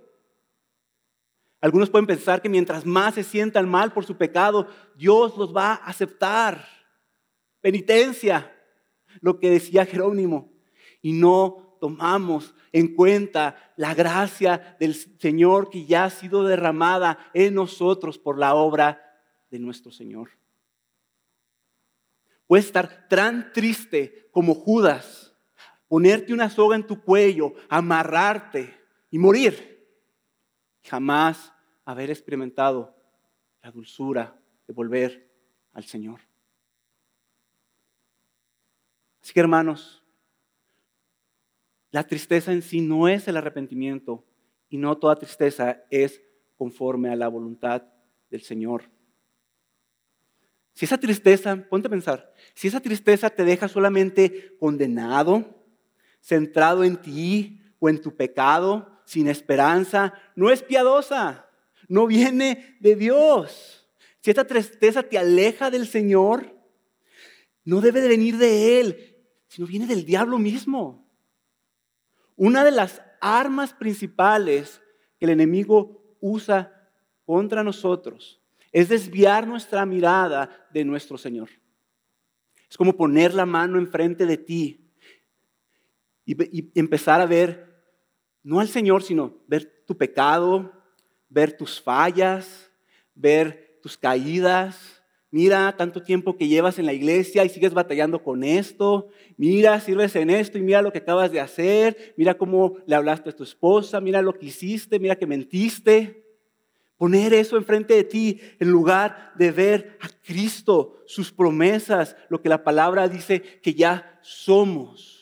Algunos 1.58 1.88
pueden 1.88 2.06
pensar 2.06 2.42
que 2.42 2.50
mientras 2.50 2.84
más 2.84 3.14
se 3.14 3.22
sientan 3.22 3.66
mal 3.66 3.94
por 3.94 4.04
su 4.04 4.14
pecado, 4.14 4.68
Dios 4.94 5.38
los 5.38 5.56
va 5.56 5.72
a 5.72 5.86
aceptar 5.86 6.68
penitencia, 7.62 8.54
lo 9.22 9.40
que 9.40 9.48
decía 9.48 9.86
Jerónimo, 9.86 10.52
y 11.00 11.14
no 11.14 11.78
tomamos 11.80 12.54
en 12.72 12.94
cuenta 12.94 13.72
la 13.78 13.94
gracia 13.94 14.76
del 14.78 14.94
Señor 14.94 15.70
que 15.70 15.86
ya 15.86 16.04
ha 16.04 16.10
sido 16.10 16.44
derramada 16.44 17.30
en 17.32 17.54
nosotros 17.54 18.18
por 18.18 18.36
la 18.36 18.54
obra 18.54 19.18
de 19.50 19.60
nuestro 19.60 19.90
Señor. 19.90 20.28
Puedes 22.46 22.66
estar 22.66 23.08
tan 23.08 23.50
triste 23.54 24.28
como 24.30 24.54
Judas, 24.54 25.25
ponerte 25.88 26.32
una 26.32 26.50
soga 26.50 26.76
en 26.76 26.86
tu 26.86 27.02
cuello, 27.02 27.54
amarrarte 27.68 28.74
y 29.10 29.18
morir. 29.18 29.76
Jamás 30.82 31.52
haber 31.84 32.10
experimentado 32.10 32.94
la 33.62 33.70
dulzura 33.70 34.38
de 34.66 34.74
volver 34.74 35.30
al 35.72 35.84
Señor. 35.84 36.20
Así 39.20 39.32
que 39.32 39.40
hermanos, 39.40 40.04
la 41.90 42.04
tristeza 42.04 42.52
en 42.52 42.62
sí 42.62 42.80
no 42.80 43.08
es 43.08 43.26
el 43.26 43.36
arrepentimiento 43.36 44.24
y 44.68 44.78
no 44.78 44.98
toda 44.98 45.16
tristeza 45.16 45.84
es 45.90 46.22
conforme 46.56 47.10
a 47.10 47.16
la 47.16 47.28
voluntad 47.28 47.82
del 48.30 48.42
Señor. 48.42 48.84
Si 50.72 50.84
esa 50.84 50.98
tristeza, 50.98 51.56
ponte 51.70 51.88
a 51.88 51.90
pensar, 51.90 52.34
si 52.54 52.68
esa 52.68 52.80
tristeza 52.80 53.30
te 53.30 53.44
deja 53.44 53.66
solamente 53.66 54.56
condenado, 54.58 55.55
centrado 56.20 56.84
en 56.84 56.96
ti 56.96 57.60
o 57.78 57.88
en 57.88 58.00
tu 58.00 58.16
pecado, 58.16 59.00
sin 59.04 59.28
esperanza, 59.28 60.14
no 60.34 60.50
es 60.50 60.62
piadosa, 60.62 61.48
no 61.88 62.06
viene 62.06 62.76
de 62.80 62.96
Dios. 62.96 63.88
Si 64.20 64.30
esta 64.30 64.46
tristeza 64.46 65.02
te 65.02 65.18
aleja 65.18 65.70
del 65.70 65.86
Señor, 65.86 66.52
no 67.64 67.80
debe 67.80 68.00
de 68.00 68.08
venir 68.08 68.36
de 68.38 68.80
Él, 68.80 69.16
sino 69.48 69.66
viene 69.66 69.86
del 69.86 70.04
diablo 70.04 70.38
mismo. 70.38 71.08
Una 72.34 72.64
de 72.64 72.72
las 72.72 73.02
armas 73.20 73.72
principales 73.72 74.80
que 75.18 75.26
el 75.26 75.30
enemigo 75.30 76.16
usa 76.20 76.90
contra 77.24 77.64
nosotros 77.64 78.42
es 78.72 78.88
desviar 78.88 79.46
nuestra 79.46 79.86
mirada 79.86 80.68
de 80.72 80.84
nuestro 80.84 81.16
Señor. 81.16 81.48
Es 82.68 82.76
como 82.76 82.96
poner 82.96 83.32
la 83.32 83.46
mano 83.46 83.78
enfrente 83.78 84.26
de 84.26 84.36
ti 84.36 84.85
y, 86.26 86.70
empezar 86.78 87.22
a 87.22 87.26
ver, 87.26 87.82
no 88.42 88.60
al 88.60 88.68
Señor, 88.68 89.02
sino 89.02 89.38
ver 89.46 89.84
tu 89.86 89.96
pecado, 89.96 90.72
ver 91.30 91.56
tus 91.56 91.80
fallas, 91.80 92.70
ver 93.14 93.78
tus 93.80 93.96
caídas, 93.96 94.96
Mira 95.36 95.76
tanto 95.76 96.02
tiempo 96.02 96.36
que 96.36 96.48
llevas 96.48 96.78
en 96.78 96.86
la 96.86 96.94
iglesia 96.94 97.44
y 97.44 97.50
sigues 97.50 97.74
batallando 97.74 98.22
con 98.22 98.44
esto. 98.44 99.08
Mira, 99.36 99.78
sirves 99.80 100.14
en 100.16 100.30
esto 100.30 100.56
y 100.56 100.62
mira 100.62 100.80
lo 100.80 100.92
que 100.92 100.98
acabas 100.98 101.32
de 101.32 101.40
hacer. 101.40 102.14
Mira 102.16 102.38
cómo 102.38 102.78
le 102.86 102.94
hablaste 102.94 103.28
a 103.28 103.36
tu 103.36 103.42
esposa. 103.42 104.00
Mira 104.00 104.22
lo 104.22 104.38
que 104.38 104.46
hiciste. 104.46 104.98
Mira 104.98 105.16
que 105.16 105.26
mentiste. 105.26 106.24
Poner 106.96 107.34
eso 107.34 107.58
enfrente 107.58 107.92
de 107.92 108.04
ti 108.04 108.40
en 108.58 108.70
lugar 108.70 109.32
de 109.36 109.50
ver 109.50 109.98
a 110.00 110.08
Cristo, 110.24 111.02
sus 111.04 111.30
promesas, 111.30 112.16
lo 112.30 112.40
que 112.40 112.48
la 112.48 112.64
palabra 112.64 113.06
dice 113.06 113.42
que 113.42 113.74
ya 113.74 114.18
somos. 114.22 115.15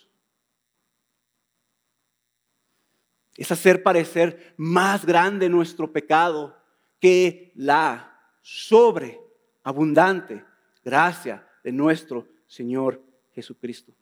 Es 3.37 3.51
hacer 3.51 3.83
parecer 3.83 4.55
más 4.57 5.05
grande 5.05 5.49
nuestro 5.49 5.93
pecado 5.93 6.57
que 7.01 7.53
la 7.57 8.33
sobre 8.41 9.21
abundante 9.63 10.45
gracia 10.85 11.47
de 11.63 11.73
nuestro 11.73 12.29
Señor 12.47 13.03
Jesucristo. 13.33 13.93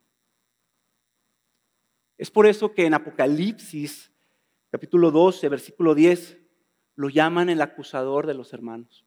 Es 2.18 2.30
por 2.30 2.46
eso 2.46 2.72
que 2.72 2.86
en 2.86 2.94
Apocalipsis, 2.94 4.12
capítulo 4.70 5.10
12, 5.10 5.48
versículo 5.48 5.94
10, 5.94 6.38
lo 6.96 7.08
llaman 7.08 7.48
el 7.48 7.62
acusador 7.62 8.26
de 8.26 8.34
los 8.34 8.52
hermanos. 8.52 9.04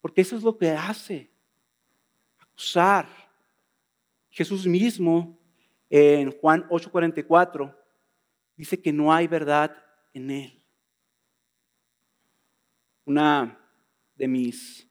Porque 0.00 0.20
eso 0.20 0.36
es 0.36 0.42
lo 0.42 0.58
que 0.58 0.70
hace, 0.70 1.30
acusar. 2.38 3.08
Jesús 4.30 4.66
mismo 4.66 5.38
en 5.88 6.32
Juan 6.32 6.66
8:44 6.68 7.83
dice 8.56 8.80
que 8.80 8.92
no 8.92 9.12
hay 9.12 9.26
verdad 9.26 9.76
en 10.12 10.30
él. 10.30 10.64
Una 13.04 13.58
de 14.16 14.28
mis, 14.28 14.88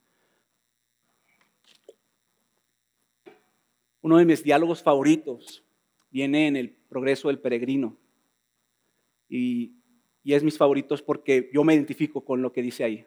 uno 4.02 4.17
de 4.17 4.26
mis 4.26 4.43
diálogos 4.43 4.84
favoritos 4.84 5.63
viene 6.10 6.47
en 6.47 6.56
el 6.56 6.69
progreso 6.69 7.30
del 7.30 7.39
peregrino. 7.39 7.97
Y 9.30 9.84
y 10.23 10.34
es 10.34 10.43
mis 10.43 10.58
favoritos 10.58 11.02
porque 11.02 11.49
yo 11.54 11.63
me 11.63 11.76
identifico 11.76 12.23
con 12.23 12.41
lo 12.41 12.54
que 12.54 12.62
dice 12.62 12.84
ahí. 12.84 13.06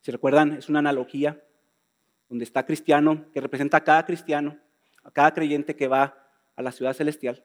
Si 0.00 0.12
recuerdan, 0.12 0.52
es 0.52 0.68
una 0.68 0.78
analogía 0.78 1.42
donde 2.28 2.44
está 2.44 2.64
cristiano, 2.64 3.26
que 3.32 3.40
representa 3.40 3.78
a 3.78 3.84
cada 3.84 4.06
cristiano, 4.06 4.58
a 5.02 5.10
cada 5.10 5.34
creyente 5.34 5.74
que 5.74 5.88
va 5.88 6.16
a 6.54 6.62
la 6.62 6.70
ciudad 6.70 6.94
celestial. 6.94 7.44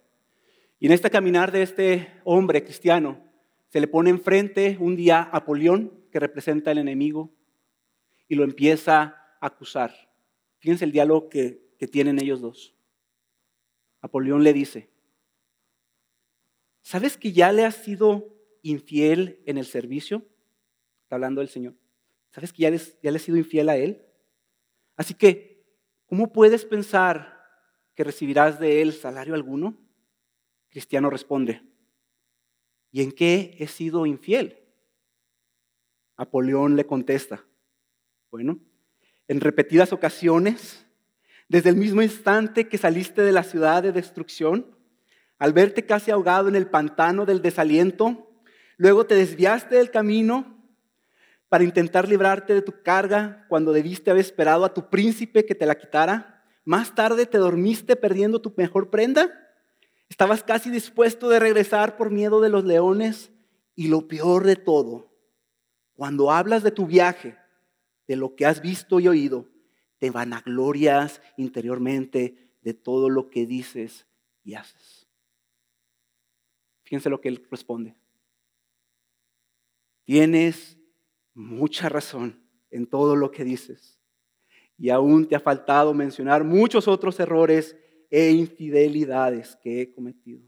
Y 0.82 0.88
en 0.88 0.94
este 0.94 1.12
caminar 1.12 1.52
de 1.52 1.62
este 1.62 2.12
hombre 2.24 2.64
cristiano, 2.64 3.24
se 3.68 3.80
le 3.80 3.88
pone 3.88 4.10
enfrente 4.10 4.78
un 4.80 4.96
día 4.96 5.22
Apolión, 5.22 5.94
que 6.12 6.20
representa 6.20 6.72
al 6.72 6.80
enemigo, 6.80 7.32
y 8.28 8.34
lo 8.34 8.44
empieza 8.44 9.38
a 9.40 9.46
acusar. 9.46 9.94
Fíjense 10.58 10.84
el 10.84 10.92
diálogo 10.92 11.30
que, 11.30 11.76
que 11.78 11.88
tienen 11.88 12.20
ellos 12.20 12.42
dos. 12.42 12.74
Apolión 14.02 14.44
le 14.44 14.54
dice, 14.54 14.90
¿sabes 16.82 17.16
que 17.16 17.32
ya 17.32 17.52
le 17.52 17.64
has 17.64 17.76
sido 17.76 18.36
infiel 18.64 19.40
en 19.46 19.60
el 19.60 19.68
servicio? 19.68 20.26
Está 21.04 21.14
hablando 21.14 21.42
el 21.42 21.50
Señor. 21.50 21.76
¿Sabes 22.32 22.52
que 22.52 22.64
ya, 22.64 22.72
ya 22.72 23.12
le 23.12 23.18
has 23.18 23.22
sido 23.22 23.38
infiel 23.38 23.70
a 23.70 23.78
Él? 23.78 24.02
Así 24.96 25.14
que, 25.14 25.64
¿cómo 26.08 26.34
puedes 26.34 26.66
pensar 26.66 27.40
que 27.94 28.04
recibirás 28.04 28.60
de 28.60 28.82
Él 28.82 28.94
salario 28.94 29.36
alguno? 29.36 29.78
Cristiano 30.72 31.10
responde, 31.10 31.62
¿y 32.92 33.04
en 33.04 33.12
qué 33.12 33.58
he 33.60 33.68
sido 33.68 34.06
infiel? 34.06 34.58
Apolión 36.16 36.78
le 36.78 36.86
contesta, 36.86 37.46
bueno, 38.32 38.58
en 39.28 39.42
repetidas 39.42 39.92
ocasiones, 39.92 40.86
desde 41.50 41.70
el 41.70 41.76
mismo 41.76 42.02
instante 42.02 42.70
que 42.70 42.78
saliste 42.78 43.22
de 43.22 43.34
la 43.34 43.44
ciudad 43.44 43.84
de 43.84 43.92
destrucción, 43.92 44.78
al 45.38 45.52
verte 45.52 45.86
casi 45.86 46.10
ahogado 46.10 46.48
en 46.48 46.56
el 46.56 46.68
pantano 46.68 47.26
del 47.26 47.42
desaliento, 47.42 48.32
luego 48.78 49.06
te 49.06 49.16
desviaste 49.16 49.76
del 49.76 49.92
camino 49.92 50.58
para 51.50 51.66
intentar 51.66 52.08
librarte 52.08 52.54
de 52.54 52.62
tu 52.62 52.82
carga 52.82 53.46
cuando 53.50 53.74
debiste 53.74 54.10
haber 54.10 54.22
esperado 54.22 54.64
a 54.64 54.74
tu 54.74 54.90
príncipe 54.90 55.46
que 55.46 55.56
te 55.56 55.66
la 55.66 55.76
quitara. 55.76 56.46
Más 56.64 56.96
tarde 56.96 57.26
te 57.26 57.40
dormiste 57.40 57.98
perdiendo 57.98 58.40
tu 58.40 58.54
mejor 58.56 58.90
prenda. 58.90 59.30
Estabas 60.12 60.44
casi 60.44 60.70
dispuesto 60.70 61.30
de 61.30 61.40
regresar 61.40 61.96
por 61.96 62.12
miedo 62.12 62.42
de 62.42 62.50
los 62.50 62.66
leones. 62.66 63.32
Y 63.76 63.88
lo 63.88 64.10
peor 64.10 64.44
de 64.44 64.58
todo, 64.58 65.10
cuando 65.94 66.32
hablas 66.32 66.64
de 66.64 66.72
tu 66.72 66.86
viaje, 66.86 67.38
de 68.10 68.18
lo 68.18 68.36
que 68.36 68.46
has 68.46 68.62
visto 68.62 69.00
y 69.00 69.08
oído, 69.08 69.48
te 70.00 70.12
vanaglorias 70.12 71.22
interiormente 71.38 72.52
de 72.62 72.74
todo 72.74 73.10
lo 73.10 73.30
que 73.30 73.46
dices 73.46 74.06
y 74.44 74.56
haces. 74.56 75.08
Fíjense 76.84 77.10
lo 77.10 77.22
que 77.22 77.30
él 77.30 77.48
responde. 77.50 77.96
Tienes 80.04 80.78
mucha 81.34 81.88
razón 81.88 82.38
en 82.70 82.86
todo 82.86 83.16
lo 83.16 83.32
que 83.32 83.46
dices. 83.46 83.98
Y 84.78 84.90
aún 84.90 85.26
te 85.26 85.38
ha 85.38 85.40
faltado 85.40 85.94
mencionar 85.94 86.44
muchos 86.44 86.90
otros 86.90 87.18
errores 87.22 87.78
e 88.12 88.30
infidelidades 88.30 89.56
que 89.56 89.82
he 89.82 89.92
cometido. 89.92 90.44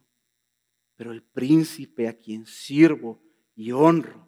Pero 0.96 1.14
el 1.14 1.24
príncipe 1.24 2.08
a 2.08 2.14
quien 2.14 2.46
sirvo 2.46 3.24
y 3.56 3.72
honro 3.72 4.28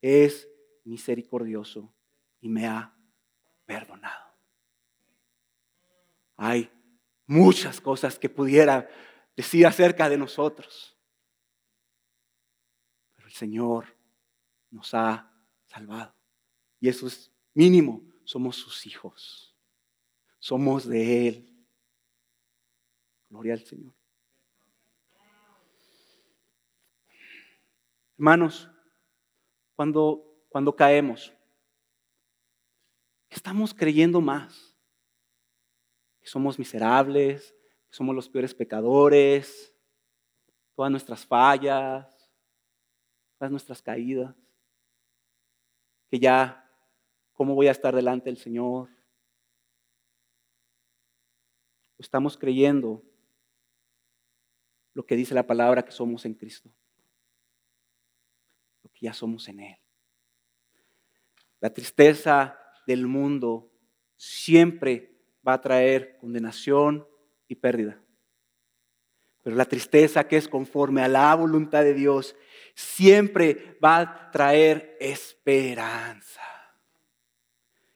es 0.00 0.48
misericordioso 0.84 1.92
y 2.40 2.48
me 2.48 2.66
ha 2.66 2.96
perdonado. 3.66 4.30
Hay 6.36 6.70
muchas 7.26 7.80
cosas 7.80 8.18
que 8.18 8.30
pudiera 8.30 8.88
decir 9.36 9.66
acerca 9.66 10.08
de 10.08 10.16
nosotros, 10.16 10.96
pero 13.14 13.28
el 13.28 13.34
Señor 13.34 13.96
nos 14.70 14.94
ha 14.94 15.30
salvado. 15.66 16.14
Y 16.80 16.88
eso 16.88 17.06
es 17.06 17.30
mínimo, 17.52 18.02
somos 18.24 18.56
sus 18.56 18.86
hijos, 18.86 19.54
somos 20.38 20.86
de 20.86 21.28
Él. 21.28 21.49
Gloria 23.30 23.54
al 23.54 23.64
Señor. 23.64 23.94
Hermanos, 28.18 28.68
cuando 29.74 30.30
cuando 30.50 30.74
caemos? 30.74 31.32
Estamos 33.30 33.72
creyendo 33.72 34.20
más. 34.20 34.76
Que 36.20 36.26
somos 36.26 36.58
miserables, 36.58 37.54
que 37.88 37.96
somos 37.96 38.14
los 38.14 38.28
peores 38.28 38.52
pecadores, 38.52 39.72
todas 40.74 40.90
nuestras 40.90 41.24
fallas, 41.24 42.30
todas 43.38 43.50
nuestras 43.50 43.80
caídas. 43.80 44.34
Que 46.10 46.18
ya, 46.18 46.68
¿cómo 47.32 47.54
voy 47.54 47.68
a 47.68 47.72
estar 47.72 47.94
delante 47.94 48.28
del 48.28 48.36
Señor? 48.36 48.90
Estamos 51.96 52.36
creyendo 52.36 53.02
lo 54.94 55.04
que 55.04 55.16
dice 55.16 55.34
la 55.34 55.46
palabra 55.46 55.82
que 55.82 55.92
somos 55.92 56.24
en 56.24 56.34
Cristo, 56.34 56.70
lo 58.82 58.90
que 58.90 59.06
ya 59.06 59.12
somos 59.12 59.48
en 59.48 59.60
Él. 59.60 59.76
La 61.60 61.72
tristeza 61.72 62.58
del 62.86 63.06
mundo 63.06 63.70
siempre 64.16 65.14
va 65.46 65.54
a 65.54 65.60
traer 65.60 66.16
condenación 66.18 67.06
y 67.48 67.54
pérdida. 67.54 68.00
Pero 69.42 69.56
la 69.56 69.64
tristeza 69.64 70.24
que 70.28 70.36
es 70.36 70.48
conforme 70.48 71.02
a 71.02 71.08
la 71.08 71.34
voluntad 71.34 71.82
de 71.82 71.94
Dios 71.94 72.36
siempre 72.74 73.78
va 73.82 73.98
a 73.98 74.30
traer 74.30 74.96
esperanza. 75.00 76.42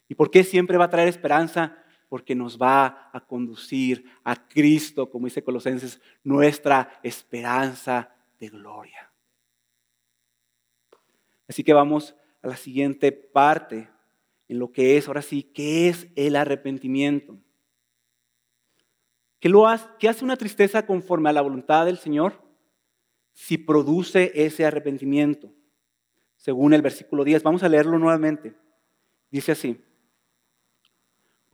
¿Y 0.08 0.14
por 0.14 0.30
qué 0.30 0.44
siempre 0.44 0.78
va 0.78 0.86
a 0.86 0.90
traer 0.90 1.08
esperanza? 1.08 1.83
Porque 2.14 2.36
nos 2.36 2.56
va 2.56 3.10
a 3.12 3.26
conducir 3.26 4.04
a 4.22 4.36
Cristo, 4.36 5.10
como 5.10 5.26
dice 5.26 5.42
Colosenses, 5.42 6.00
nuestra 6.22 7.00
esperanza 7.02 8.14
de 8.38 8.50
gloria. 8.50 9.10
Así 11.48 11.64
que 11.64 11.72
vamos 11.72 12.14
a 12.40 12.46
la 12.46 12.56
siguiente 12.56 13.10
parte, 13.10 13.90
en 14.46 14.60
lo 14.60 14.70
que 14.70 14.96
es, 14.96 15.08
ahora 15.08 15.22
sí, 15.22 15.42
¿qué 15.42 15.88
es 15.88 16.06
el 16.14 16.36
arrepentimiento? 16.36 17.36
¿Qué, 19.40 19.48
lo 19.48 19.66
hace, 19.66 19.88
¿Qué 19.98 20.08
hace 20.08 20.24
una 20.24 20.36
tristeza 20.36 20.86
conforme 20.86 21.30
a 21.30 21.32
la 21.32 21.42
voluntad 21.42 21.84
del 21.84 21.98
Señor? 21.98 22.40
Si 23.32 23.58
produce 23.58 24.30
ese 24.36 24.64
arrepentimiento, 24.64 25.52
según 26.36 26.74
el 26.74 26.82
versículo 26.82 27.24
10. 27.24 27.42
Vamos 27.42 27.64
a 27.64 27.68
leerlo 27.68 27.98
nuevamente. 27.98 28.54
Dice 29.32 29.50
así, 29.50 29.82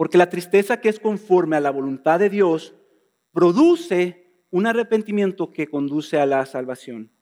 porque 0.00 0.16
la 0.16 0.30
tristeza 0.30 0.80
que 0.80 0.88
es 0.88 0.98
conforme 0.98 1.56
a 1.56 1.60
la 1.60 1.70
voluntad 1.70 2.18
de 2.18 2.30
Dios 2.30 2.74
produce 3.32 4.32
un 4.50 4.66
arrepentimiento 4.66 5.50
que 5.50 5.66
conduce 5.66 6.18
a 6.18 6.24
la 6.24 6.46
salvación. 6.46 7.12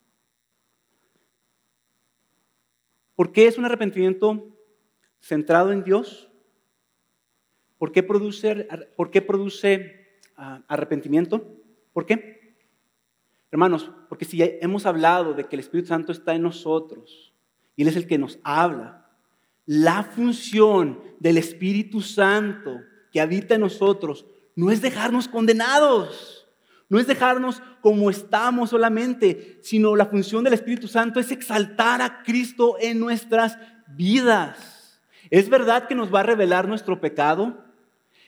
¿Por 3.17 3.33
qué 3.33 3.47
es 3.47 3.57
un 3.57 3.65
arrepentimiento 3.65 4.55
centrado 5.19 5.73
en 5.73 5.83
Dios? 5.83 6.31
¿Por 7.77 7.91
qué 7.91 8.01
produce, 8.01 8.69
ah, 10.37 10.63
arrepentimiento? 10.69 11.61
¿Por 11.91 12.05
qué? 12.05 12.55
Hermanos, 13.51 13.91
porque 14.07 14.23
si 14.23 14.41
hemos 14.41 14.85
hablado 14.85 15.33
de 15.33 15.49
que 15.49 15.57
el 15.57 15.59
Espíritu 15.59 15.89
Santo 15.89 16.13
está 16.13 16.33
en 16.33 16.43
nosotros 16.43 17.33
y 17.75 17.81
Él 17.81 17.89
es 17.89 17.97
el 17.97 18.07
que 18.07 18.17
nos 18.17 18.39
habla, 18.41 18.98
la 19.69 20.01
función 20.01 20.99
del 21.19 21.37
Espíritu 21.37 22.01
Santo 22.01 22.81
que 23.11 23.21
habita 23.21 23.53
en 23.53 23.61
nosotros 23.61 24.25
no 24.55 24.71
es 24.71 24.81
dejarnos 24.81 25.27
condenados. 25.27 26.47
No 26.89 26.97
es 26.97 27.05
dejarnos 27.05 27.61
como 27.79 28.09
estamos 28.09 28.71
solamente, 28.71 29.59
sino 29.61 29.95
la 29.95 30.07
función 30.07 30.43
del 30.43 30.53
Espíritu 30.53 30.87
Santo 30.87 31.19
es 31.19 31.31
exaltar 31.31 32.01
a 32.01 32.23
Cristo 32.23 32.77
en 32.81 32.99
nuestras 32.99 33.59
vidas. 33.89 34.99
Es 35.29 35.47
verdad 35.49 35.87
que 35.87 35.93
nos 35.93 36.11
va 36.11 36.21
a 36.21 36.23
revelar 36.23 36.67
nuestro 36.67 36.99
pecado, 36.99 37.63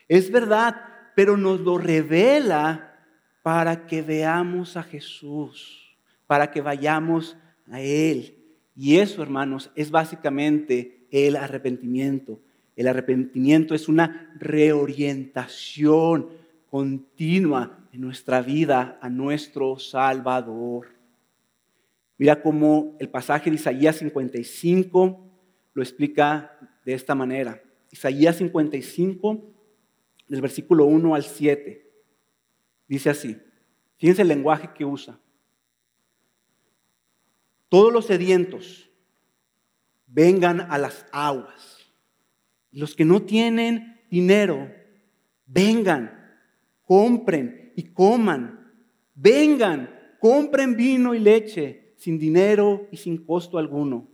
es 0.07 0.31
verdad, 0.31 0.75
pero 1.15 1.37
nos 1.37 1.59
lo 1.61 1.79
revela 1.79 2.99
para 3.41 3.87
que 3.87 4.03
veamos 4.03 4.77
a 4.77 4.83
Jesús, 4.83 5.97
para 6.27 6.51
que 6.51 6.61
vayamos 6.61 7.35
a 7.71 7.81
Él. 7.81 8.37
Y 8.75 8.97
eso, 8.99 9.23
hermanos, 9.23 9.71
es 9.73 9.89
básicamente 9.89 11.00
el 11.11 11.35
arrepentimiento. 11.35 12.39
El 12.75 12.87
arrepentimiento 12.87 13.75
es 13.75 13.87
una 13.87 14.33
reorientación 14.39 16.29
continua 16.69 17.77
en 17.91 18.01
nuestra 18.01 18.41
vida 18.41 18.97
a 19.01 19.09
nuestro 19.09 19.77
Salvador. 19.77 20.87
Mira 22.17 22.41
cómo 22.41 22.95
el 22.99 23.09
pasaje 23.09 23.49
de 23.49 23.57
Isaías 23.57 23.97
55 23.97 25.27
lo 25.73 25.83
explica 25.83 26.57
de 26.85 26.93
esta 26.93 27.13
manera. 27.13 27.61
Isaías 27.91 28.37
55, 28.37 29.43
del 30.27 30.41
versículo 30.41 30.85
1 30.85 31.13
al 31.13 31.23
7, 31.23 31.85
dice 32.87 33.09
así. 33.09 33.37
Fíjense 33.97 34.21
el 34.21 34.29
lenguaje 34.29 34.69
que 34.73 34.85
usa. 34.85 35.19
Todos 37.67 37.91
los 37.91 38.05
sedientos 38.05 38.90
vengan 40.11 40.61
a 40.61 40.77
las 40.77 41.05
aguas. 41.11 41.77
Los 42.71 42.95
que 42.95 43.05
no 43.05 43.23
tienen 43.23 44.01
dinero, 44.09 44.69
vengan, 45.45 46.11
compren 46.83 47.73
y 47.75 47.83
coman. 47.83 48.59
Vengan, 49.13 49.89
compren 50.19 50.75
vino 50.75 51.13
y 51.13 51.19
leche 51.19 51.93
sin 51.97 52.17
dinero 52.17 52.87
y 52.91 52.97
sin 52.97 53.17
costo 53.25 53.57
alguno. 53.57 54.07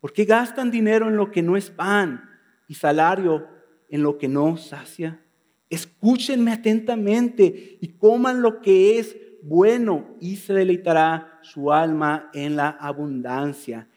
¿Por 0.00 0.12
qué 0.12 0.24
gastan 0.24 0.70
dinero 0.70 1.08
en 1.08 1.16
lo 1.16 1.30
que 1.30 1.42
no 1.42 1.56
es 1.56 1.70
pan 1.70 2.22
y 2.68 2.74
salario 2.74 3.46
en 3.88 4.02
lo 4.02 4.16
que 4.16 4.28
no 4.28 4.56
sacia? 4.56 5.20
Escúchenme 5.70 6.52
atentamente 6.52 7.78
y 7.80 7.88
coman 7.88 8.40
lo 8.40 8.60
que 8.60 8.98
es 8.98 9.16
bueno 9.42 10.16
y 10.20 10.36
se 10.36 10.54
deleitará 10.54 11.40
su 11.42 11.72
alma 11.72 12.30
en 12.32 12.56
la 12.56 12.68
abundancia. 12.68 13.88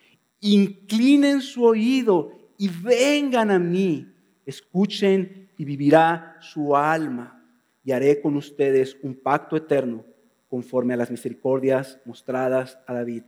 Inclinen 0.42 1.42
su 1.42 1.64
oído 1.64 2.32
y 2.58 2.68
vengan 2.68 3.52
a 3.52 3.60
mí. 3.60 4.12
Escuchen 4.46 5.50
y 5.58 5.64
vivirá 5.64 6.38
su 6.42 6.76
alma. 6.76 7.44
Y 7.84 7.92
haré 7.92 8.20
con 8.22 8.36
ustedes 8.36 8.98
un 9.02 9.16
pacto 9.16 9.56
eterno 9.56 10.04
conforme 10.50 10.94
a 10.94 10.98
las 10.98 11.10
misericordias 11.10 12.00
mostradas 12.06 12.78
a 12.86 12.94
David. 12.94 13.24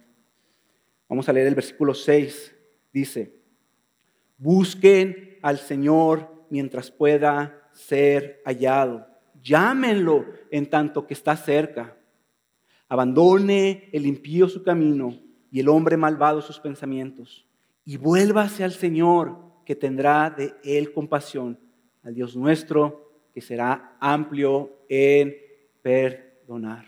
Vamos 1.08 1.30
a 1.30 1.34
leer 1.34 1.48
el 1.48 1.56
versículo 1.56 1.94
6. 1.94 2.56
Dice, 2.92 3.40
busquen 4.38 5.38
al 5.42 5.58
Señor 5.58 6.46
mientras 6.50 6.92
pueda 6.92 7.70
ser 7.72 8.42
hallado. 8.46 9.08
Llámenlo 9.42 10.26
en 10.52 10.70
tanto 10.70 11.08
que 11.08 11.14
está 11.14 11.36
cerca. 11.36 11.98
Abandone 12.88 13.90
el 13.92 14.06
impío 14.06 14.48
su 14.48 14.64
camino 14.64 15.23
y 15.54 15.60
el 15.60 15.70
hombre 15.70 15.98
malvado 15.98 16.42
sus 16.42 16.60
pensamientos. 16.60 17.46
Y 17.86 17.98
vuélvase 17.98 18.64
al 18.64 18.72
Señor, 18.72 19.38
que 19.68 19.76
tendrá 19.76 20.32
de 20.32 20.56
él 20.64 20.92
compasión, 20.92 21.60
al 22.02 22.16
Dios 22.16 22.36
nuestro, 22.36 23.22
que 23.32 23.40
será 23.40 23.96
amplio 24.00 24.80
en 24.90 25.38
perdonar. 25.84 26.88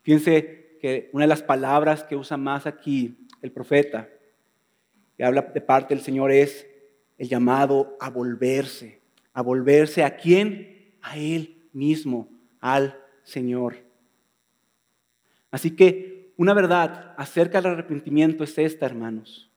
Fíjense 0.00 0.78
que 0.80 1.10
una 1.12 1.24
de 1.24 1.28
las 1.28 1.42
palabras 1.42 2.02
que 2.02 2.16
usa 2.16 2.38
más 2.38 2.66
aquí 2.66 3.28
el 3.42 3.52
profeta, 3.52 4.08
que 5.18 5.22
habla 5.22 5.42
de 5.42 5.60
parte 5.60 5.94
del 5.94 6.02
Señor, 6.02 6.32
es 6.32 6.66
el 7.18 7.28
llamado 7.28 7.94
a 8.00 8.08
volverse. 8.08 9.02
¿A 9.34 9.42
volverse 9.42 10.02
a 10.02 10.16
quién? 10.16 10.94
A 11.02 11.18
Él 11.18 11.68
mismo, 11.74 12.30
al 12.58 12.98
Señor. 13.22 13.76
Así 15.50 15.76
que 15.76 16.09
una 16.40 16.54
verdad 16.54 17.12
acerca 17.18 17.60
del 17.60 17.72
arrepentimiento 17.72 18.44
es 18.44 18.56
esta, 18.56 18.86
hermanos. 18.86 19.52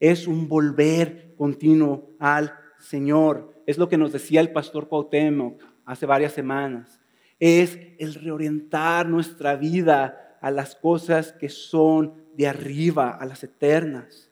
Es 0.00 0.26
un 0.26 0.48
volver 0.48 1.34
continuo 1.36 2.16
al 2.18 2.54
Señor. 2.78 3.62
Es 3.66 3.76
lo 3.76 3.90
que 3.90 3.98
nos 3.98 4.10
decía 4.10 4.40
el 4.40 4.50
pastor 4.50 4.88
Cuauhtémoc 4.88 5.62
hace 5.84 6.06
varias 6.06 6.32
semanas. 6.32 6.98
Es 7.38 7.78
el 7.98 8.14
reorientar 8.14 9.06
nuestra 9.06 9.54
vida 9.56 10.38
a 10.40 10.50
las 10.50 10.74
cosas 10.74 11.34
que 11.34 11.50
son 11.50 12.14
de 12.34 12.48
arriba, 12.48 13.10
a 13.10 13.26
las 13.26 13.44
eternas. 13.44 14.30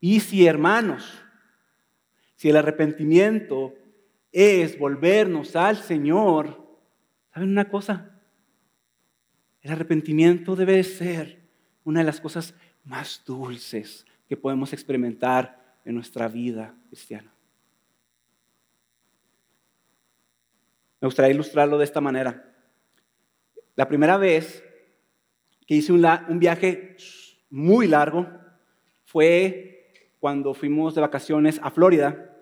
Y 0.00 0.20
si, 0.20 0.46
hermanos, 0.46 1.24
si 2.34 2.50
el 2.50 2.56
arrepentimiento 2.58 3.72
es 4.30 4.78
volvernos 4.78 5.56
al 5.56 5.78
Señor, 5.78 6.62
¿saben 7.32 7.48
una 7.48 7.70
cosa? 7.70 8.07
El 9.68 9.74
arrepentimiento 9.74 10.56
debe 10.56 10.82
ser 10.82 11.40
una 11.84 12.00
de 12.00 12.06
las 12.06 12.22
cosas 12.22 12.54
más 12.84 13.22
dulces 13.26 14.06
que 14.26 14.34
podemos 14.34 14.72
experimentar 14.72 15.62
en 15.84 15.94
nuestra 15.94 16.26
vida 16.26 16.74
cristiana. 16.86 17.30
Me 20.98 21.06
gustaría 21.06 21.34
ilustrarlo 21.34 21.76
de 21.76 21.84
esta 21.84 22.00
manera. 22.00 22.50
La 23.76 23.86
primera 23.86 24.16
vez 24.16 24.64
que 25.66 25.74
hice 25.74 25.92
un, 25.92 26.38
viaje 26.38 26.96
muy 27.50 27.88
largo 27.88 28.26
fue 29.04 29.92
cuando 30.18 30.54
fuimos 30.54 30.94
de 30.94 31.02
vacaciones 31.02 31.60
a 31.62 31.70
Florida 31.70 32.34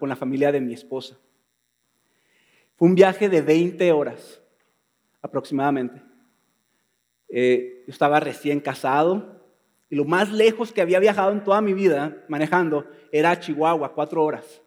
con 0.00 0.08
la 0.08 0.16
familia 0.16 0.50
de 0.50 0.60
mi 0.60 0.74
esposa. 0.74 1.16
Fue 2.74 2.88
un 2.88 2.96
viaje 2.96 3.28
de 3.28 3.42
20 3.42 3.92
horas 3.92 4.42
aproximadamente. 5.22 6.07
Eh, 7.28 7.84
yo 7.86 7.92
estaba 7.92 8.20
recién 8.20 8.60
casado 8.60 9.38
y 9.90 9.96
lo 9.96 10.04
más 10.04 10.32
lejos 10.32 10.72
que 10.72 10.80
había 10.80 10.98
viajado 10.98 11.32
en 11.32 11.44
toda 11.44 11.60
mi 11.60 11.72
vida 11.72 12.24
manejando 12.28 12.86
era 13.12 13.38
Chihuahua, 13.38 13.94
cuatro 13.94 14.24
horas. 14.24 14.62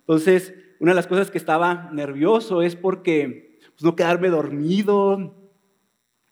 Entonces, 0.00 0.54
una 0.80 0.92
de 0.92 0.96
las 0.96 1.06
cosas 1.06 1.30
que 1.30 1.38
estaba 1.38 1.90
nervioso 1.92 2.62
es 2.62 2.74
porque 2.74 3.58
pues, 3.60 3.82
no 3.82 3.94
quedarme 3.94 4.28
dormido. 4.28 5.34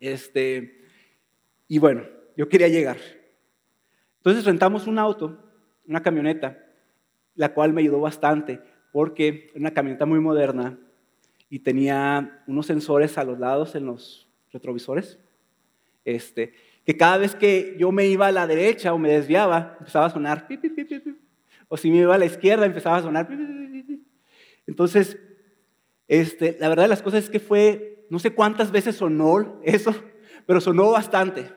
Este, 0.01 0.85
y 1.69 1.79
bueno, 1.79 2.05
yo 2.37 2.49
quería 2.49 2.69
llegar. 2.69 2.97
Entonces 4.17 4.45
rentamos 4.45 4.87
un 4.87 4.99
auto, 4.99 5.39
una 5.87 6.03
camioneta, 6.03 6.59
la 7.35 7.55
cual 7.55 7.73
me 7.73 7.83
ayudó 7.83 8.01
bastante 8.01 8.61
porque 8.93 9.49
era 9.51 9.61
una 9.61 9.75
camioneta 9.75 10.07
muy 10.07 10.19
moderna 10.19 10.79
y 11.51 11.61
tenía 11.61 12.43
unos 12.47 12.67
sensores 12.67 13.17
a 13.17 13.25
los 13.25 13.39
lados 13.39 13.75
en 13.75 13.87
los 13.87 14.28
retrovisores. 14.53 15.19
Este, 16.05 16.55
que 16.85 16.97
cada 16.97 17.19
vez 17.19 17.35
que 17.35 17.77
yo 17.79 17.93
me 17.93 18.07
iba 18.07 18.29
a 18.29 18.33
la 18.33 18.47
derecha 18.47 18.95
o 18.95 18.99
me 18.99 19.11
desviaba, 19.11 19.77
empezaba 19.79 20.07
a 20.07 20.11
sonar 20.11 20.49
o 21.69 21.77
si 21.77 21.91
me 21.91 21.99
iba 21.99 22.15
a 22.15 22.19
la 22.19 22.25
izquierda, 22.25 22.67
empezaba 22.67 22.97
a 22.97 23.03
sonar 23.03 23.29
Entonces, 24.67 25.19
este, 26.07 26.57
la 26.59 26.69
verdad 26.69 26.85
de 26.85 26.89
las 26.89 27.03
cosas 27.03 27.25
es 27.25 27.31
que 27.31 27.41
fue, 27.41 28.07
no 28.09 28.19
sé 28.19 28.35
cuántas 28.35 28.71
veces 28.71 28.97
sonó 28.97 29.61
eso, 29.63 29.95
pero 30.47 30.61
sonó 30.61 30.91
bastante. 30.91 31.53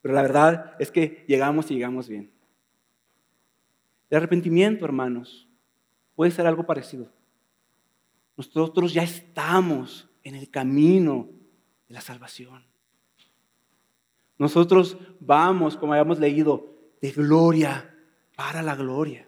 Pero 0.00 0.14
la 0.14 0.22
verdad 0.22 0.74
es 0.80 0.90
que 0.90 1.24
llegamos 1.28 1.70
y 1.70 1.74
llegamos 1.74 2.08
bien. 2.08 2.32
El 4.10 4.16
arrepentimiento, 4.16 4.84
hermanos, 4.84 5.48
puede 6.16 6.32
ser 6.32 6.46
algo 6.46 6.66
parecido. 6.66 7.08
Nosotros 8.36 8.92
ya 8.92 9.04
estamos 9.04 10.08
en 10.24 10.34
el 10.34 10.50
camino 10.50 11.28
de 11.88 11.94
la 11.94 12.00
salvación. 12.00 12.64
Nosotros 14.38 14.96
vamos, 15.20 15.76
como 15.76 15.92
habíamos 15.92 16.18
leído, 16.18 16.74
de 17.00 17.10
gloria 17.10 17.94
para 18.36 18.62
la 18.62 18.74
gloria. 18.74 19.26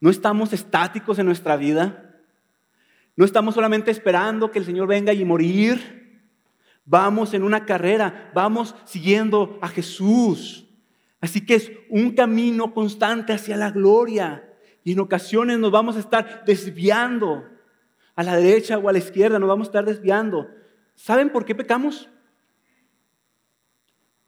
No 0.00 0.10
estamos 0.10 0.52
estáticos 0.52 1.18
en 1.18 1.26
nuestra 1.26 1.56
vida. 1.56 2.20
No 3.16 3.24
estamos 3.24 3.54
solamente 3.54 3.90
esperando 3.90 4.50
que 4.50 4.58
el 4.58 4.64
Señor 4.64 4.88
venga 4.88 5.12
y 5.12 5.24
morir. 5.24 6.22
Vamos 6.86 7.34
en 7.34 7.42
una 7.42 7.66
carrera, 7.66 8.30
vamos 8.34 8.74
siguiendo 8.84 9.58
a 9.60 9.68
Jesús. 9.68 10.66
Así 11.20 11.44
que 11.44 11.54
es 11.54 11.70
un 11.90 12.12
camino 12.12 12.72
constante 12.72 13.32
hacia 13.34 13.56
la 13.56 13.70
gloria. 13.70 14.46
Y 14.82 14.92
en 14.92 15.00
ocasiones 15.00 15.58
nos 15.58 15.70
vamos 15.70 15.96
a 15.96 16.00
estar 16.00 16.44
desviando 16.46 17.44
a 18.20 18.22
la 18.22 18.36
derecha 18.36 18.76
o 18.76 18.86
a 18.86 18.92
la 18.92 18.98
izquierda, 18.98 19.38
nos 19.38 19.48
vamos 19.48 19.66
a 19.66 19.70
estar 19.70 19.84
desviando. 19.86 20.46
¿Saben 20.94 21.30
por 21.30 21.46
qué 21.46 21.54
pecamos? 21.54 22.10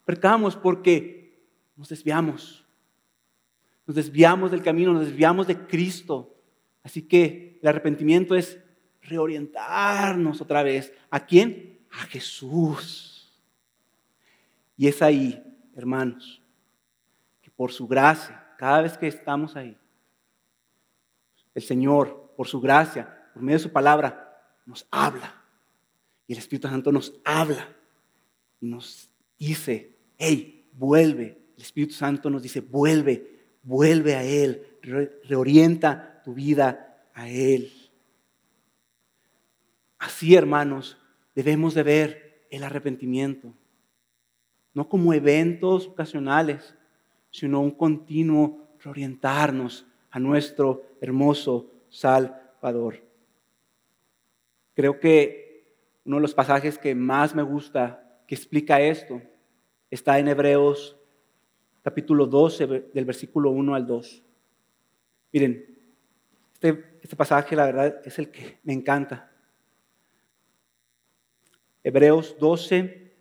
Pecamos 0.07 0.57
porque 0.57 1.46
nos 1.76 1.90
desviamos. 1.90 2.64
Nos 3.87 3.94
desviamos 3.94 4.50
del 4.50 4.62
camino, 4.62 4.94
nos 4.94 5.05
desviamos 5.05 5.46
de 5.46 5.66
Cristo. 5.66 6.35
Así 6.83 7.02
que 7.02 7.59
el 7.61 7.68
arrepentimiento 7.68 8.35
es 8.35 8.59
reorientarnos 9.02 10.40
otra 10.40 10.62
vez. 10.62 10.94
¿A 11.11 11.26
quién? 11.26 11.87
A 11.90 12.05
Jesús. 12.05 13.38
Y 14.78 14.88
es 14.88 15.02
ahí, 15.02 15.44
hermanos, 15.76 16.42
por 17.57 17.72
su 17.72 17.87
gracia, 17.87 18.55
cada 18.57 18.81
vez 18.81 18.96
que 18.96 19.07
estamos 19.07 19.55
ahí, 19.55 19.76
el 21.55 21.62
Señor, 21.62 22.33
por 22.35 22.48
su 22.48 22.59
gracia, 22.59 23.18
por 23.33 23.42
medio 23.42 23.59
de 23.59 23.64
su 23.64 23.73
palabra, 23.73 24.59
nos 24.66 24.87
habla. 24.90 25.35
Y 26.27 26.33
el 26.33 26.38
Espíritu 26.38 26.68
Santo 26.68 26.92
nos 26.92 27.21
habla 27.25 27.68
y 28.61 28.66
nos 28.66 29.11
dice, 29.38 29.97
hey, 30.18 30.68
vuelve. 30.73 31.38
El 31.57 31.62
Espíritu 31.62 31.95
Santo 31.95 32.31
nos 32.31 32.42
dice, 32.42 32.61
vuelve, 32.61 33.40
vuelve 33.62 34.14
a 34.14 34.25
Él, 34.25 34.79
reorienta 35.25 36.23
tu 36.25 36.35
vida 36.35 37.09
a 37.14 37.29
Él. 37.29 37.73
Así, 39.99 40.35
hermanos, 40.35 40.99
debemos 41.35 41.75
de 41.75 41.83
ver 41.83 42.47
el 42.51 42.64
arrepentimiento, 42.64 43.55
no 44.75 44.88
como 44.88 45.12
eventos 45.14 45.87
ocasionales, 45.87 46.75
sino 47.31 47.61
un 47.61 47.71
continuo 47.71 48.77
reorientarnos 48.81 49.87
a 50.11 50.18
nuestro 50.18 50.83
hermoso 51.01 51.71
Salvador. 51.88 53.12
Creo 54.74 54.98
que 54.98 55.40
Uno 56.04 56.16
de 56.16 56.22
los 56.22 56.35
pasajes 56.35 56.78
que 56.78 56.94
más 56.94 57.35
me 57.35 57.42
gusta, 57.42 58.18
que 58.26 58.35
explica 58.35 58.80
esto, 58.80 59.22
está 59.88 60.18
en 60.18 60.26
Hebreos 60.26 60.96
capítulo 61.82 62.26
12, 62.26 62.66
del 62.92 63.04
versículo 63.04 63.50
1 63.50 63.74
al 63.74 63.87
2. 63.87 64.22
Miren, 65.32 65.64
este, 66.52 66.98
este 67.02 67.16
pasaje 67.16 67.56
la 67.56 67.66
verdad 67.66 68.00
es 68.04 68.18
el 68.18 68.30
que 68.30 68.58
me 68.62 68.72
encanta. 68.72 69.30
Hebreos 71.82 72.37
12, 72.38 73.12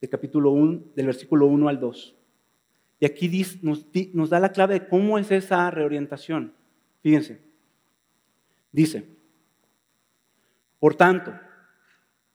del 0.00 0.10
capítulo 0.10 0.52
1, 0.52 0.92
del 0.94 1.06
versículo 1.06 1.46
1 1.46 1.68
al 1.68 1.80
2. 1.80 2.16
Y 3.00 3.06
aquí 3.06 3.44
nos, 3.62 3.86
nos 4.12 4.30
da 4.30 4.40
la 4.40 4.52
clave 4.52 4.74
de 4.74 4.88
cómo 4.88 5.18
es 5.18 5.30
esa 5.30 5.70
reorientación. 5.70 6.54
Fíjense, 7.02 7.40
dice, 8.70 9.17
por 10.78 10.94
tanto, 10.94 11.32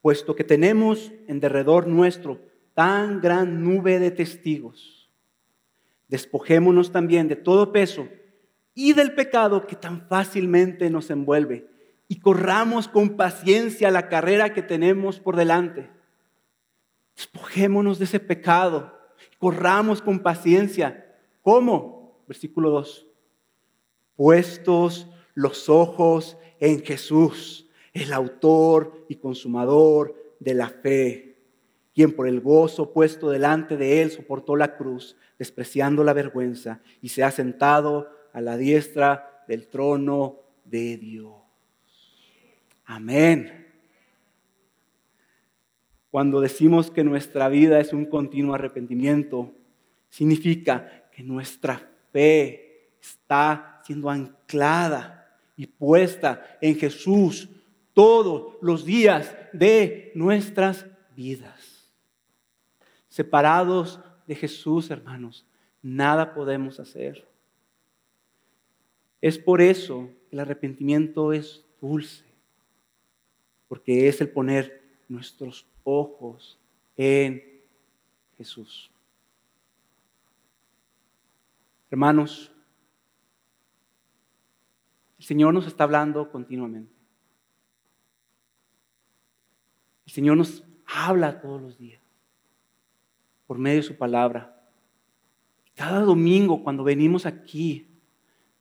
puesto 0.02 0.36
que 0.36 0.44
tenemos 0.44 1.12
en 1.28 1.40
derredor 1.40 1.88
nuestro 1.88 2.42
tan 2.74 3.22
gran 3.22 3.64
nube 3.64 4.00
de 4.00 4.12
testigos, 4.12 5.10
despojémonos 6.08 6.92
también 6.92 7.28
de 7.28 7.36
todo 7.36 7.72
peso 7.72 8.08
y 8.74 8.94
del 8.94 9.14
pecado 9.14 9.68
que 9.68 9.76
tan 9.76 10.08
fácilmente 10.08 10.90
nos 10.90 11.10
envuelve 11.10 11.68
y 12.08 12.20
corramos 12.20 12.88
con 12.88 13.16
paciencia 13.16 13.92
la 13.92 14.10
carrera 14.10 14.54
que 14.54 14.62
tenemos 14.62 15.20
por 15.20 15.36
delante. 15.36 15.90
Despojémonos 17.16 18.00
de 18.00 18.06
ese 18.06 18.20
pecado, 18.20 19.00
corramos 19.40 20.02
con 20.02 20.20
paciencia. 20.20 21.16
¿Cómo? 21.42 22.24
Versículo 22.28 22.70
2. 22.72 23.08
Puestos 24.16 25.08
los 25.34 25.70
ojos 25.70 26.38
en 26.60 26.84
Jesús, 26.84 27.63
el 27.94 28.12
autor 28.12 29.06
y 29.08 29.16
consumador 29.16 30.36
de 30.40 30.54
la 30.54 30.70
fe, 30.70 31.38
quien 31.94 32.14
por 32.14 32.28
el 32.28 32.42
gozo 32.42 32.92
puesto 32.92 33.30
delante 33.30 33.78
de 33.78 34.02
él 34.02 34.12
soportó 34.12 34.56
la 34.56 34.76
cruz, 34.76 35.16
despreciando 35.38 36.04
la 36.04 36.14
vergüenza, 36.14 36.82
y 37.02 37.10
se 37.10 37.24
ha 37.24 37.32
sentado 37.32 38.10
a 38.34 38.42
la 38.42 38.58
diestra 38.58 39.44
del 39.48 39.68
trono 39.68 40.40
de 40.66 40.98
Dios. 40.98 41.36
Amén. 42.86 43.68
Cuando 46.10 46.42
decimos 46.42 46.92
que 46.92 47.04
nuestra 47.04 47.48
vida 47.50 47.80
es 47.80 47.94
un 47.94 48.06
continuo 48.06 48.54
arrepentimiento, 48.56 49.54
significa 50.10 51.10
que 51.12 51.24
nuestra 51.24 51.90
fe 52.12 52.92
está 53.02 53.82
siendo 53.84 54.10
anclada 54.10 55.40
y 55.56 55.68
puesta 55.68 56.58
en 56.62 56.76
Jesús 56.76 57.50
todos 57.94 58.56
los 58.62 58.86
días 58.86 59.36
de 59.54 60.12
nuestras 60.16 60.86
vidas. 61.16 61.92
Separados 63.08 64.00
de 64.28 64.36
Jesús, 64.36 64.90
hermanos, 64.90 65.46
nada 65.82 66.34
podemos 66.34 66.80
hacer. 66.80 67.28
Es 69.22 69.38
por 69.38 69.62
eso 69.62 70.10
que 70.30 70.36
el 70.36 70.40
arrepentimiento 70.40 71.32
es 71.32 71.64
dulce, 71.80 72.26
porque 73.68 74.08
es 74.08 74.20
el 74.20 74.30
poner 74.30 74.82
nuestros 75.08 75.68
ojos 75.84 76.60
en 76.98 77.62
Jesús. 78.38 78.90
Hermanos, 81.92 82.52
el 85.20 85.26
Señor 85.26 85.54
nos 85.54 85.68
está 85.68 85.84
hablando 85.84 86.32
continuamente. 86.32 86.93
El 90.14 90.16
Señor 90.18 90.38
nos 90.38 90.64
habla 90.86 91.42
todos 91.42 91.60
los 91.60 91.76
días 91.80 92.00
por 93.48 93.58
medio 93.58 93.78
de 93.78 93.88
su 93.88 93.98
palabra. 93.98 94.62
Cada 95.74 96.02
domingo 96.02 96.64
cuando 96.64 96.84
venimos 96.84 97.26
aquí, 97.26 97.88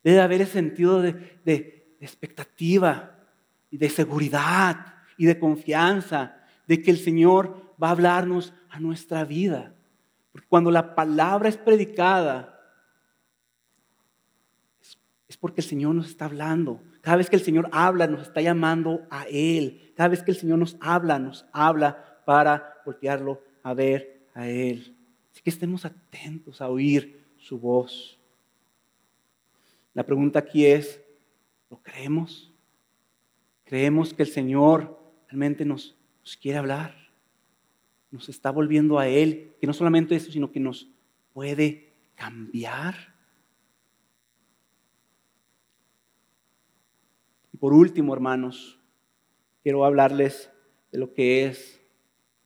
debe 0.03 0.23
haber 0.23 0.41
ese 0.41 0.53
sentido 0.53 1.03
de, 1.03 1.13
de 1.45 1.95
expectativa 2.01 3.19
y 3.71 3.77
de 3.77 3.91
seguridad 3.91 4.95
y 5.19 5.27
de 5.27 5.39
confianza 5.39 6.39
de 6.67 6.81
que 6.81 6.91
el 6.91 6.97
Señor 6.97 7.75
va 7.81 7.89
a 7.89 7.91
hablarnos 7.91 8.55
a 8.71 8.81
nuestra 8.81 9.27
vida. 9.27 9.75
Porque 10.33 10.49
cuando 10.49 10.71
la 10.71 10.95
palabra 10.95 11.51
es 11.51 11.59
predicada, 11.59 12.52
porque 15.43 15.61
el 15.61 15.67
Señor 15.67 15.97
nos 15.97 16.07
está 16.07 16.27
hablando. 16.27 16.81
Cada 17.01 17.17
vez 17.17 17.29
que 17.29 17.35
el 17.35 17.43
Señor 17.43 17.69
habla, 17.73 18.07
nos 18.07 18.23
está 18.23 18.41
llamando 18.41 19.09
a 19.11 19.25
Él. 19.25 19.93
Cada 19.97 20.11
vez 20.11 20.23
que 20.23 20.31
el 20.31 20.37
Señor 20.37 20.59
nos 20.59 20.77
habla, 20.81 21.19
nos 21.19 21.45
habla 21.53 22.23
para 22.25 22.81
voltearlo 22.87 23.43
a 23.65 23.75
ver 23.75 24.29
a 24.35 24.49
Él. 24.49 24.97
Así 25.33 25.43
que 25.43 25.51
estemos 25.51 25.85
atentos 25.85 26.61
a 26.61 26.69
oír 26.69 27.27
su 27.39 27.59
voz. 27.59 28.21
La 29.95 30.07
pregunta 30.07 30.39
aquí 30.39 30.65
es, 30.65 31.03
¿lo 31.69 31.83
creemos? 31.83 32.55
¿Creemos 33.65 34.15
que 34.15 34.23
el 34.23 34.29
Señor 34.29 34.97
realmente 35.27 35.65
nos 35.65 35.97
nos 36.23 36.37
quiere 36.37 36.59
hablar, 36.59 36.95
nos 38.13 38.29
está 38.29 38.51
volviendo 38.51 38.99
a 38.99 39.09
Él, 39.09 39.57
que 39.61 39.67
no 39.67 39.73
solamente 39.73 40.15
eso, 40.15 40.31
sino 40.31 40.53
que 40.53 40.61
nos 40.61 40.89
puede 41.33 41.95
cambiar. 42.15 43.12
Por 47.63 47.75
último, 47.75 48.13
hermanos, 48.13 48.81
quiero 49.63 49.85
hablarles 49.85 50.51
de 50.91 50.99
lo 50.99 51.15
que 51.15 51.45
es 51.45 51.81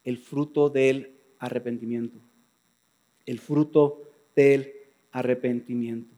el 0.04 0.18
fruto 0.18 0.68
del 0.68 1.18
arrepentimiento. 1.38 2.20
El 3.24 3.38
fruto 3.38 4.10
del 4.34 4.74
arrepentimiento. 5.12 6.14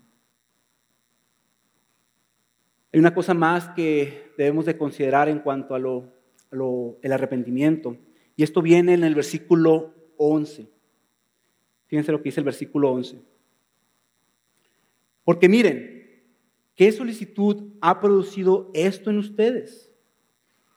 Hay 2.93 2.99
una 2.99 3.15
cosa 3.15 3.35
más 3.35 3.69
que 3.69 4.33
debemos 4.37 4.67
de 4.67 4.77
considerar 4.77 5.29
en 5.29 5.39
cuanto 5.39 5.77
a 5.77 5.79
lo 5.79 6.99
el 7.01 7.13
arrepentimiento. 7.13 7.97
Y 8.35 8.43
esto 8.43 8.61
viene 8.63 8.95
en 8.95 9.05
el 9.05 9.15
versículo 9.15 9.95
11. 10.17 10.69
Fíjense 11.87 12.11
lo 12.11 12.19
que 12.19 12.31
dice 12.31 12.41
el 12.41 12.47
versículo 12.47 12.91
11. 12.91 13.23
Porque 15.23 15.49
miren, 15.49 15.98
¿qué 16.79 16.93
solicitud 16.93 17.73
ha 17.81 18.01
producido 18.01 18.71
esto 18.73 19.11
en 19.11 19.19
ustedes? 19.19 19.93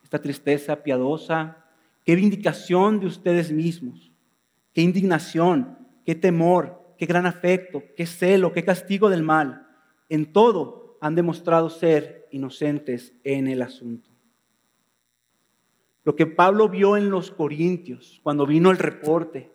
Esta 0.04 0.20
tristeza 0.20 0.82
piadosa, 0.82 1.64
qué 2.04 2.16
vindicación 2.16 3.00
de 3.00 3.06
ustedes 3.06 3.52
mismos, 3.52 4.12
qué 4.74 4.82
indignación, 4.82 5.78
qué 6.04 6.16
temor, 6.16 6.96
qué 6.98 7.06
gran 7.06 7.28
afecto, 7.28 7.84
qué 7.96 8.08
celo, 8.08 8.52
qué 8.52 8.66
castigo 8.66 9.12
del 9.12 9.22
mal. 9.22 9.68
En 10.10 10.34
todo 10.34 10.98
han 11.02 11.14
demostrado 11.14 11.70
ser 11.70 12.28
inocentes 12.32 13.14
en 13.24 13.48
el 13.48 13.62
asunto. 13.62 14.10
Lo 16.04 16.16
que 16.16 16.26
Pablo 16.26 16.68
vio 16.68 16.98
en 16.98 17.12
los 17.12 17.30
Corintios, 17.30 18.20
cuando 18.24 18.48
vino 18.48 18.72
el 18.72 18.80
reporte, 18.80 19.52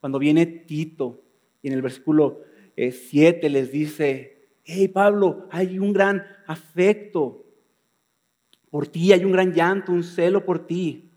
cuando 0.00 0.18
viene 0.18 0.44
Tito, 0.44 1.22
y 1.62 1.68
en 1.68 1.72
el 1.72 1.80
versículo 1.80 2.42
7 2.76 3.46
eh, 3.46 3.50
les 3.50 3.72
dice, 3.72 4.35
hey 4.66 4.88
Pablo, 4.88 5.46
hay 5.50 5.78
un 5.78 5.92
gran 5.92 6.26
afecto 6.46 7.44
por 8.68 8.88
ti, 8.88 9.12
hay 9.12 9.24
un 9.24 9.32
gran 9.32 9.54
llanto, 9.54 9.92
un 9.92 10.02
celo 10.02 10.44
por 10.44 10.66
ti. 10.66 11.10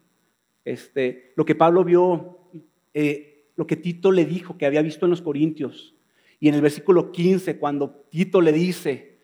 Este, 0.63 1.33
lo 1.35 1.45
que 1.45 1.55
Pablo 1.55 1.83
vio, 1.83 2.37
eh, 2.93 3.51
lo 3.55 3.65
que 3.65 3.75
Tito 3.75 4.11
le 4.11 4.25
dijo 4.25 4.57
que 4.57 4.67
había 4.67 4.83
visto 4.83 5.05
en 5.05 5.09
los 5.09 5.21
Corintios, 5.21 5.95
y 6.39 6.47
en 6.47 6.55
el 6.55 6.61
versículo 6.61 7.11
15, 7.11 7.57
cuando 7.57 8.05
Tito 8.09 8.39
le 8.39 8.53
dice, 8.53 9.19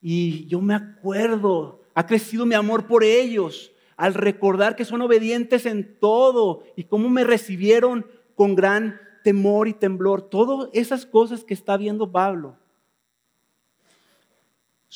y 0.00 0.46
yo 0.46 0.60
me 0.60 0.74
acuerdo, 0.74 1.82
ha 1.94 2.06
crecido 2.06 2.46
mi 2.46 2.54
amor 2.54 2.86
por 2.86 3.04
ellos, 3.04 3.72
al 3.96 4.14
recordar 4.14 4.74
que 4.74 4.84
son 4.84 5.02
obedientes 5.02 5.64
en 5.64 5.98
todo 6.00 6.64
y 6.76 6.84
cómo 6.84 7.08
me 7.08 7.24
recibieron 7.24 8.06
con 8.34 8.54
gran 8.54 9.00
temor 9.22 9.68
y 9.68 9.72
temblor. 9.72 10.22
Todas 10.22 10.68
esas 10.72 11.06
cosas 11.06 11.44
que 11.44 11.54
está 11.54 11.76
viendo 11.76 12.10
Pablo 12.10 12.56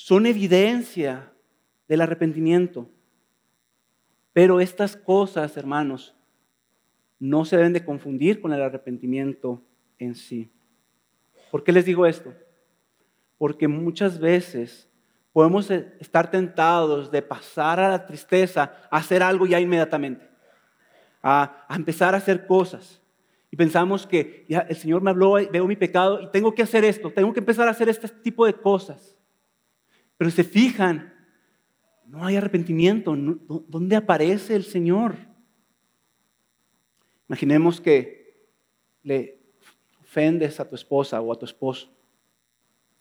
son 0.03 0.25
evidencia 0.25 1.31
del 1.87 2.01
arrepentimiento. 2.01 2.89
Pero 4.33 4.61
estas 4.61 4.97
cosas, 4.97 5.57
hermanos, 5.57 6.15
no 7.19 7.45
se 7.45 7.59
deben 7.59 7.75
de 7.75 7.85
confundir 7.85 8.41
con 8.41 8.53
el 8.53 8.63
arrepentimiento 8.63 9.63
en 9.99 10.15
sí. 10.15 10.51
¿Por 11.51 11.63
qué 11.63 11.73
les 11.73 11.85
digo 11.85 12.07
esto? 12.07 12.33
Porque 13.37 13.69
muchas 13.69 14.19
veces 14.19 14.89
podemos 15.35 15.71
e, 15.71 15.93
estar 16.01 16.31
tentados 16.31 17.11
de 17.11 17.21
pasar 17.21 17.79
a 17.79 17.91
la 17.91 18.07
tristeza, 18.07 18.73
a 18.91 18.97
hacer 18.97 19.23
algo 19.23 19.47
ya 19.47 19.61
inmediatamente, 19.61 20.27
a, 21.23 21.67
empezar 21.69 22.15
a 22.15 22.19
hacer 22.19 22.47
cosas. 22.47 23.03
Y 23.51 23.57
pensamos 23.57 24.07
que 24.07 24.47
ya 24.49 24.61
el 24.61 24.77
Señor 24.77 25.03
me 25.03 25.11
habló, 25.11 25.33
veo 25.33 25.67
mi 25.67 25.77
pecado 25.77 26.23
y 26.23 26.31
tengo 26.31 26.55
que 26.55 26.63
hacer 26.63 26.85
esto, 26.87 27.13
tengo 27.13 27.35
que 27.35 27.41
empezar 27.41 27.69
a 27.69 27.73
hacer 27.73 27.91
este 27.91 28.09
tipo 28.09 28.47
de 28.47 28.55
cosas. 28.55 29.20
Pero 30.21 30.31
se 30.31 30.45
fijan, 30.45 31.15
no 32.05 32.23
hay 32.23 32.37
arrepentimiento. 32.37 33.17
¿Dónde 33.17 33.97
aparece 33.97 34.55
el 34.55 34.65
Señor? 34.65 35.17
Imaginemos 37.27 37.81
que 37.81 38.37
le 39.03 39.39
ofendes 40.03 40.61
a 40.61 40.69
tu 40.69 40.75
esposa 40.75 41.23
o 41.23 41.33
a 41.33 41.39
tu 41.39 41.47
esposo. 41.47 41.91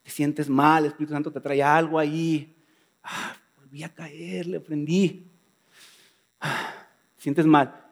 Te 0.01 0.09
sientes 0.09 0.47
mal, 0.47 0.85
el 0.85 0.91
Espíritu 0.91 1.11
Santo 1.11 1.29
te 1.29 1.41
trae 1.41 1.61
algo 1.61 1.99
ahí. 1.99 2.55
Ah, 3.03 3.35
volví 3.57 3.83
a 3.83 3.93
caer, 3.93 4.47
le 4.47 4.57
ofendí. 4.59 5.29
Ah, 6.39 6.87
te 7.17 7.23
sientes 7.23 7.45
mal. 7.45 7.85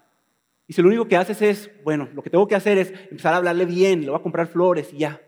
Y 0.67 0.71
si 0.71 0.81
lo 0.81 0.87
único 0.87 1.05
que 1.05 1.17
haces 1.17 1.41
es, 1.41 1.69
bueno, 1.83 2.07
lo 2.13 2.23
que 2.23 2.29
tengo 2.29 2.47
que 2.47 2.55
hacer 2.55 2.77
es 2.77 2.93
empezar 3.11 3.33
a 3.33 3.37
hablarle 3.37 3.65
bien, 3.65 3.99
le 3.99 4.09
voy 4.09 4.19
a 4.21 4.23
comprar 4.23 4.47
flores 4.47 4.93
y 4.93 4.99
ya. 4.99 5.21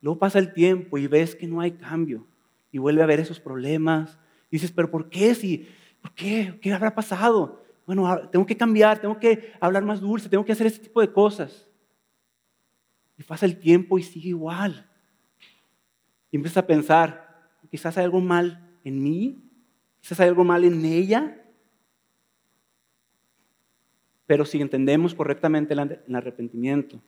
Luego 0.00 0.18
pasa 0.18 0.38
el 0.38 0.54
tiempo 0.54 0.96
y 0.96 1.06
ves 1.06 1.36
que 1.36 1.46
no 1.46 1.60
hay 1.60 1.72
cambio 1.72 2.26
y 2.70 2.78
vuelve 2.78 3.00
a 3.00 3.04
haber 3.04 3.20
esos 3.20 3.40
problemas. 3.40 4.18
Y 4.50 4.56
dices, 4.56 4.72
pero 4.72 4.90
¿por 4.90 5.08
qué? 5.08 5.34
Si, 5.34 5.68
¿Por 6.06 6.14
qué? 6.14 6.58
¿Qué 6.62 6.72
habrá 6.72 6.94
pasado? 6.94 7.64
Bueno, 7.84 8.28
tengo 8.30 8.46
que 8.46 8.56
cambiar, 8.56 9.00
tengo 9.00 9.18
que 9.18 9.52
hablar 9.60 9.84
más 9.84 10.00
dulce, 10.00 10.28
tengo 10.28 10.44
que 10.44 10.52
hacer 10.52 10.68
este 10.68 10.84
tipo 10.84 11.00
de 11.00 11.12
cosas. 11.12 11.68
Y 13.18 13.24
pasa 13.24 13.46
el 13.46 13.58
tiempo 13.58 13.98
y 13.98 14.04
sigue 14.04 14.28
igual. 14.28 14.88
Y 16.30 16.36
empiezas 16.36 16.58
a 16.58 16.66
pensar, 16.66 17.50
quizás 17.70 17.98
hay 17.98 18.04
algo 18.04 18.20
mal 18.20 18.78
en 18.84 19.02
mí, 19.02 19.50
quizás 20.00 20.20
hay 20.20 20.28
algo 20.28 20.44
mal 20.44 20.64
en 20.64 20.84
ella. 20.84 21.42
Pero 24.26 24.44
si 24.44 24.60
entendemos 24.60 25.14
correctamente 25.14 25.74
el 25.74 26.14
arrepentimiento, 26.14 27.00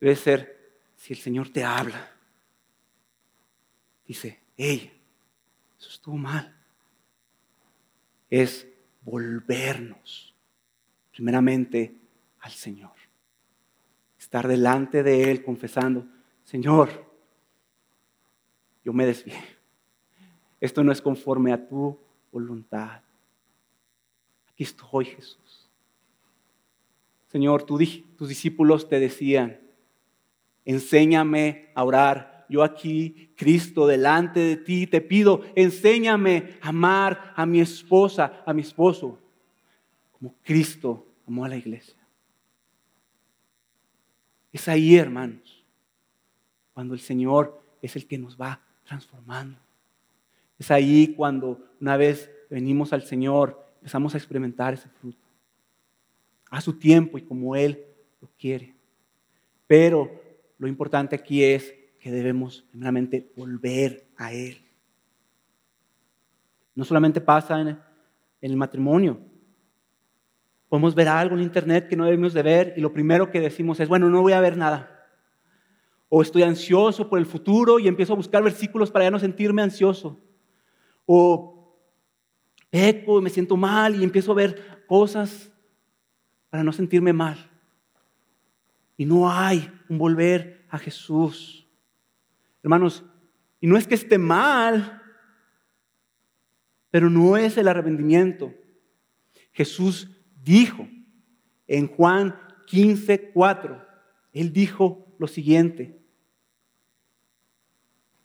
debe 0.00 0.14
ser 0.14 0.80
si 0.96 1.12
el 1.12 1.18
Señor 1.18 1.48
te 1.48 1.64
habla. 1.64 2.17
Dice, 4.08 4.40
hey, 4.56 4.90
eso 5.78 5.90
estuvo 5.90 6.16
mal. 6.16 6.56
Es 8.30 8.66
volvernos 9.02 10.34
primeramente 11.12 11.94
al 12.40 12.52
Señor. 12.52 12.92
Estar 14.18 14.48
delante 14.48 15.02
de 15.02 15.30
Él 15.30 15.44
confesando, 15.44 16.06
Señor, 16.42 17.06
yo 18.82 18.92
me 18.94 19.04
desvié. 19.04 19.38
Esto 20.58 20.82
no 20.82 20.90
es 20.90 21.02
conforme 21.02 21.52
a 21.52 21.68
tu 21.68 21.98
voluntad. 22.32 23.02
Aquí 24.48 24.64
estoy, 24.64 25.04
Jesús. 25.04 25.70
Señor, 27.26 27.64
tus 27.64 27.78
discípulos 28.28 28.88
te 28.88 28.98
decían, 28.98 29.60
enséñame 30.64 31.70
a 31.74 31.84
orar. 31.84 32.37
Yo 32.48 32.62
aquí, 32.62 33.30
Cristo, 33.36 33.86
delante 33.86 34.40
de 34.40 34.56
ti, 34.56 34.86
te 34.86 35.00
pido, 35.00 35.42
enséñame 35.54 36.58
a 36.62 36.68
amar 36.68 37.32
a 37.36 37.44
mi 37.44 37.60
esposa, 37.60 38.42
a 38.46 38.52
mi 38.54 38.62
esposo, 38.62 39.18
como 40.12 40.34
Cristo 40.42 41.06
amó 41.26 41.44
a 41.44 41.48
la 41.48 41.56
iglesia. 41.56 41.96
Es 44.52 44.66
ahí, 44.68 44.96
hermanos, 44.96 45.64
cuando 46.72 46.94
el 46.94 47.00
Señor 47.00 47.62
es 47.82 47.96
el 47.96 48.06
que 48.06 48.18
nos 48.18 48.40
va 48.40 48.60
transformando. 48.84 49.58
Es 50.58 50.70
ahí 50.70 51.14
cuando 51.14 51.60
una 51.80 51.96
vez 51.96 52.30
venimos 52.50 52.92
al 52.92 53.02
Señor, 53.02 53.64
empezamos 53.76 54.14
a 54.14 54.18
experimentar 54.18 54.74
ese 54.74 54.88
fruto. 54.88 55.18
A 56.50 56.60
su 56.60 56.78
tiempo 56.78 57.18
y 57.18 57.22
como 57.22 57.54
Él 57.54 57.84
lo 58.20 58.28
quiere. 58.38 58.74
Pero 59.66 60.10
lo 60.56 60.66
importante 60.66 61.14
aquí 61.14 61.44
es 61.44 61.74
que 62.08 62.14
debemos 62.14 62.64
primeramente 62.70 63.30
volver 63.36 64.08
a 64.16 64.32
Él. 64.32 64.56
No 66.74 66.82
solamente 66.82 67.20
pasa 67.20 67.60
en, 67.60 67.78
el 68.40 68.56
matrimonio. 68.56 69.20
Podemos 70.70 70.94
ver 70.94 71.06
algo 71.06 71.36
en 71.36 71.42
internet 71.42 71.86
que 71.86 71.96
no 71.96 72.06
debemos 72.06 72.32
de 72.32 72.42
ver 72.42 72.72
y 72.78 72.80
lo 72.80 72.94
primero 72.94 73.30
que 73.30 73.40
decimos 73.40 73.78
es, 73.80 73.90
bueno, 73.90 74.08
no 74.08 74.22
voy 74.22 74.32
a 74.32 74.40
ver 74.40 74.56
nada. 74.56 75.06
O 76.08 76.22
estoy 76.22 76.44
ansioso 76.44 77.10
por 77.10 77.18
el 77.18 77.26
futuro 77.26 77.78
y 77.78 77.88
empiezo 77.88 78.14
a 78.14 78.16
buscar 78.16 78.42
versículos 78.42 78.90
para 78.90 79.04
ya 79.04 79.10
no 79.10 79.18
sentirme 79.18 79.60
ansioso. 79.60 80.18
O 81.04 81.78
peco 82.70 83.20
me 83.20 83.28
siento 83.28 83.54
mal 83.54 83.94
y 83.94 84.02
empiezo 84.02 84.32
a 84.32 84.36
ver 84.36 84.86
cosas 84.86 85.52
para 86.48 86.64
no 86.64 86.72
sentirme 86.72 87.12
mal. 87.12 87.50
Y 88.96 89.04
no 89.04 89.30
hay 89.30 89.70
un 89.90 89.98
volver 89.98 90.64
a 90.70 90.78
Jesús. 90.78 91.57
Hermanos, 92.62 93.04
y 93.60 93.66
no 93.66 93.76
es 93.76 93.86
que 93.86 93.94
esté 93.94 94.18
mal, 94.18 95.02
pero 96.90 97.10
no 97.10 97.36
es 97.36 97.56
el 97.56 97.68
arrepentimiento. 97.68 98.54
Jesús 99.52 100.10
dijo 100.42 100.88
en 101.66 101.88
Juan 101.88 102.38
15, 102.66 103.30
4, 103.32 103.86
Él 104.32 104.52
dijo 104.52 105.14
lo 105.18 105.26
siguiente. 105.26 106.00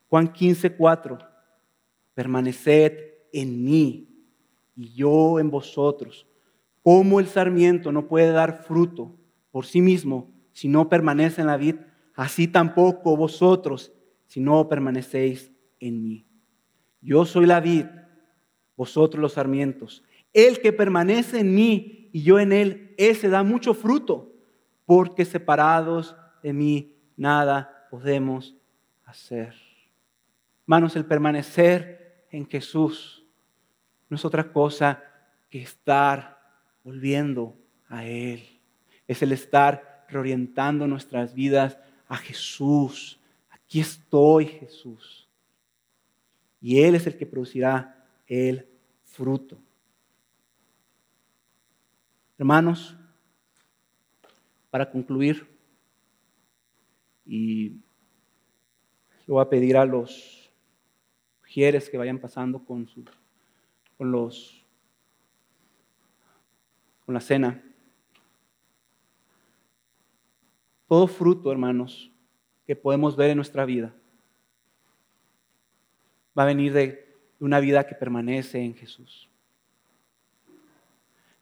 Juan 0.10 0.32
15, 0.32 0.76
4, 0.76 1.18
permaneced 2.14 2.94
en 3.32 3.64
mí 3.64 4.10
y 4.76 4.94
yo 4.94 5.40
en 5.40 5.50
vosotros. 5.50 6.28
Como 6.84 7.20
el 7.20 7.28
sarmiento 7.28 7.92
no 7.92 8.08
puede 8.08 8.32
dar 8.32 8.64
fruto 8.64 9.16
por 9.52 9.66
sí 9.66 9.82
mismo 9.82 10.32
si 10.52 10.68
no 10.68 10.88
permanece 10.88 11.42
en 11.42 11.48
la 11.48 11.58
vid, 11.58 11.78
así 12.16 12.48
tampoco 12.48 13.18
vosotros 13.18 13.92
si 14.34 14.40
no 14.40 14.68
permanecéis 14.68 15.52
en 15.80 16.08
mí. 16.08 16.26
Yo 17.02 17.24
soy 17.24 17.46
la 17.46 17.60
vid, 17.60 17.86
vosotros 18.76 19.22
los 19.22 19.34
sarmientos. 19.34 20.04
El 20.34 20.60
que 20.60 20.74
permanece 20.74 21.42
en 21.42 21.54
mí 21.54 22.10
y 22.12 22.24
yo 22.24 22.40
en 22.40 22.52
él, 22.52 22.96
ese 22.98 23.30
da 23.30 23.44
mucho 23.44 23.76
fruto, 23.76 24.34
porque 24.88 25.24
separados 25.24 26.16
de 26.42 26.52
mí 26.52 26.96
nada 27.16 27.88
podemos 27.92 28.56
hacer. 29.06 29.54
Hermanos, 30.64 30.96
el 30.96 31.06
permanecer 31.06 32.26
en 32.32 32.50
Jesús 32.50 33.24
no 34.10 34.16
es 34.16 34.26
otra 34.26 34.52
cosa 34.52 35.04
que 35.52 35.62
estar 35.62 36.40
volviendo 36.84 37.56
a 37.88 38.04
Él. 38.04 38.42
Es 39.08 39.22
el 39.22 39.32
estar 39.32 40.08
reorientando 40.10 40.88
nuestras 40.88 41.36
vidas 41.36 41.78
a 42.08 42.18
Jesús. 42.18 43.20
Aquí 43.74 43.80
estoy, 43.80 44.46
Jesús. 44.46 45.28
Y 46.62 46.80
Él 46.80 46.94
es 46.94 47.08
el 47.08 47.18
que 47.18 47.26
producirá 47.26 48.06
el 48.28 48.70
fruto. 49.04 49.58
Hermanos, 52.38 52.96
para 54.70 54.92
concluir, 54.92 55.48
y 57.26 57.70
le 57.70 57.82
voy 59.26 59.42
a 59.42 59.50
pedir 59.50 59.76
a 59.76 59.86
los 59.88 60.54
mujeres 61.42 61.90
que 61.90 61.98
vayan 61.98 62.20
pasando 62.20 62.64
con, 62.64 62.88
su, 62.88 63.04
con 63.98 64.12
los 64.12 64.64
con 67.08 67.16
la 67.16 67.22
cena. 67.22 67.64
todo 70.88 71.08
fruto, 71.08 71.52
hermanos, 71.52 72.13
que 72.66 72.76
podemos 72.76 73.16
ver 73.16 73.32
en 73.32 73.38
nuestra 73.38 73.66
vida 73.66 73.94
va 76.38 76.44
a 76.44 76.48
venir 76.48 76.74
de 76.74 77.16
una 77.40 77.60
vida 77.60 77.86
que 77.86 77.96
permanece 77.96 78.60
en 78.60 78.76
Jesús. 78.76 79.30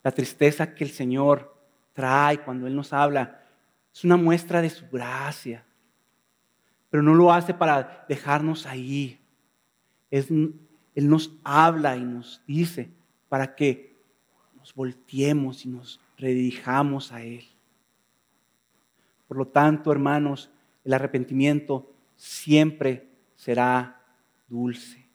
La 0.04 0.12
tristeza 0.12 0.74
que 0.74 0.84
el 0.84 0.90
Señor 0.90 1.56
trae 1.94 2.40
cuando 2.40 2.68
Él 2.68 2.76
nos 2.76 2.92
habla 2.92 3.42
es 3.94 4.04
una 4.04 4.18
muestra 4.18 4.62
de 4.62 4.70
su 4.70 4.88
gracia, 4.90 5.64
pero 6.90 7.04
no 7.04 7.14
lo 7.14 7.32
hace 7.32 7.54
para 7.54 8.06
dejarnos 8.08 8.66
ahí. 8.66 9.20
él 10.10 10.60
nos 10.96 11.32
habla 11.44 11.96
y 11.96 12.04
nos 12.04 12.42
dice 12.48 12.90
para 13.30 13.56
que 13.56 13.96
nos 14.58 14.74
volteemos 14.74 15.66
y 15.66 15.70
nos 15.70 16.00
redirijamos 16.18 17.12
a 17.12 17.22
Él. 17.22 17.46
Por 19.28 19.38
lo 19.38 19.48
tanto, 19.48 19.92
hermanos, 19.92 20.50
el 20.84 20.94
arrepentimiento 20.94 21.92
siempre 22.16 23.08
será 23.36 24.02
dulce. 24.48 25.08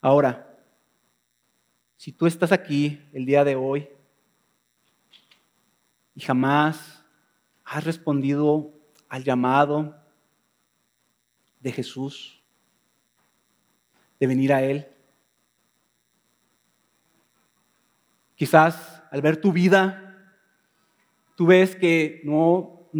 Ahora, 0.00 0.56
si 1.96 2.12
tú 2.12 2.26
estás 2.26 2.52
aquí 2.52 3.02
el 3.12 3.26
día 3.26 3.44
de 3.44 3.56
hoy 3.56 3.88
y 6.14 6.20
jamás 6.20 7.04
has 7.64 7.84
respondido 7.84 8.72
al 9.08 9.24
llamado 9.24 9.96
de 11.60 11.72
Jesús, 11.72 12.42
de 14.20 14.26
venir 14.26 14.52
a 14.52 14.62
Él, 14.62 14.86
quizás 18.36 19.02
al 19.10 19.20
ver 19.20 19.40
tu 19.40 19.52
vida 19.52 20.07
tú 21.38 21.46
ves 21.46 21.76
que 21.76 22.20
no, 22.24 22.90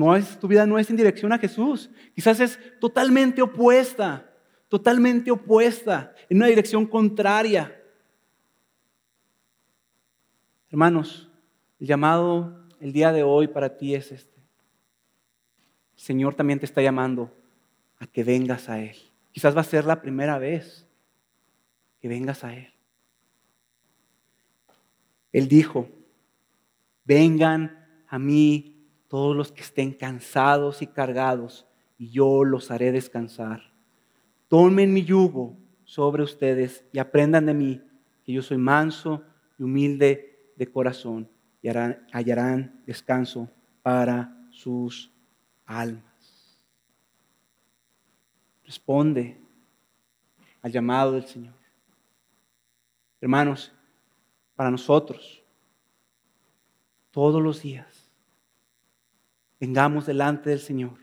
tu 0.40 0.46
vida 0.46 0.64
no 0.64 0.78
es 0.78 0.88
en 0.90 0.96
dirección 0.96 1.32
a 1.32 1.38
Jesús. 1.38 1.90
Quizás 2.14 2.38
es 2.38 2.56
totalmente 2.78 3.42
opuesta, 3.42 4.32
totalmente 4.68 5.28
opuesta, 5.32 6.14
en 6.28 6.36
una 6.36 6.46
dirección 6.46 6.86
contraria. 6.86 7.82
Hermanos, 10.70 11.28
el 11.80 11.88
llamado 11.88 12.64
el 12.78 12.92
día 12.92 13.10
de 13.10 13.24
hoy 13.24 13.48
para 13.48 13.76
ti 13.76 13.96
es 13.96 14.12
este. 14.12 14.38
El 15.96 16.00
Señor 16.00 16.36
también 16.36 16.60
te 16.60 16.66
está 16.66 16.80
llamando 16.80 17.36
a 17.98 18.06
que 18.06 18.22
vengas 18.22 18.68
a 18.68 18.80
Él. 18.80 18.94
Quizás 19.32 19.56
va 19.56 19.62
a 19.62 19.64
ser 19.64 19.84
la 19.84 20.00
primera 20.00 20.38
vez 20.38 20.86
que 22.00 22.06
vengas 22.06 22.44
a 22.44 22.54
Él. 22.54 22.72
Él 25.32 25.48
dijo, 25.48 25.88
vengan 27.04 27.87
a 28.08 28.18
mí 28.18 28.74
todos 29.08 29.36
los 29.36 29.52
que 29.52 29.62
estén 29.62 29.92
cansados 29.92 30.82
y 30.82 30.86
cargados, 30.86 31.66
y 31.96 32.10
yo 32.10 32.44
los 32.44 32.70
haré 32.70 32.92
descansar. 32.92 33.72
Tomen 34.48 34.92
mi 34.92 35.04
yugo 35.04 35.56
sobre 35.84 36.22
ustedes 36.22 36.84
y 36.92 36.98
aprendan 36.98 37.46
de 37.46 37.54
mí, 37.54 37.82
que 38.24 38.32
yo 38.32 38.42
soy 38.42 38.58
manso 38.58 39.22
y 39.58 39.62
humilde 39.62 40.52
de 40.56 40.70
corazón, 40.70 41.28
y 41.62 41.68
hallarán 41.68 42.82
descanso 42.86 43.50
para 43.82 44.36
sus 44.50 45.10
almas. 45.64 46.62
Responde 48.64 49.40
al 50.60 50.70
llamado 50.70 51.12
del 51.12 51.24
Señor. 51.24 51.54
Hermanos, 53.20 53.72
para 54.54 54.70
nosotros, 54.70 55.42
todos 57.10 57.42
los 57.42 57.62
días, 57.62 57.97
vengamos 59.60 60.06
delante 60.06 60.50
del 60.50 60.60
Señor, 60.60 60.98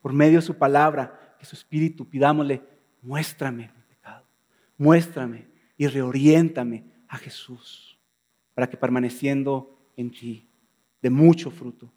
por 0.00 0.12
medio 0.12 0.38
de 0.38 0.46
su 0.46 0.54
palabra, 0.54 1.36
que 1.38 1.46
su 1.46 1.54
Espíritu, 1.54 2.08
pidámosle, 2.08 2.62
muéstrame 3.02 3.70
mi 3.76 3.82
pecado, 3.88 4.24
muéstrame 4.76 5.46
y 5.76 5.86
reoriéntame 5.86 6.84
a 7.08 7.16
Jesús, 7.16 7.98
para 8.54 8.68
que 8.68 8.76
permaneciendo 8.76 9.78
en 9.96 10.10
ti, 10.10 10.48
de 11.00 11.10
mucho 11.10 11.50
fruto 11.50 11.92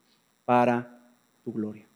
para 0.45 1.11
tu 1.43 1.51
gloria. 1.51 1.87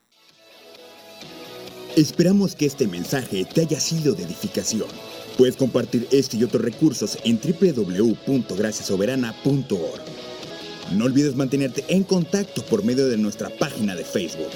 Esperamos 1.96 2.56
que 2.56 2.66
este 2.66 2.88
mensaje 2.88 3.46
te 3.46 3.62
haya 3.62 3.80
sido 3.80 4.16
de 4.16 4.24
edificación. 4.24 4.90
Puedes 5.38 5.56
compartir 5.56 6.08
este 6.12 6.38
y 6.38 6.44
otros 6.44 6.62
recursos 6.62 7.18
en 7.24 7.40
www.graciasoberana.org. 7.40 10.35
No 10.92 11.06
olvides 11.06 11.36
mantenerte 11.36 11.84
en 11.88 12.04
contacto 12.04 12.64
por 12.64 12.84
medio 12.84 13.08
de 13.08 13.18
nuestra 13.18 13.50
página 13.50 13.96
de 13.96 14.04
Facebook. 14.04 14.52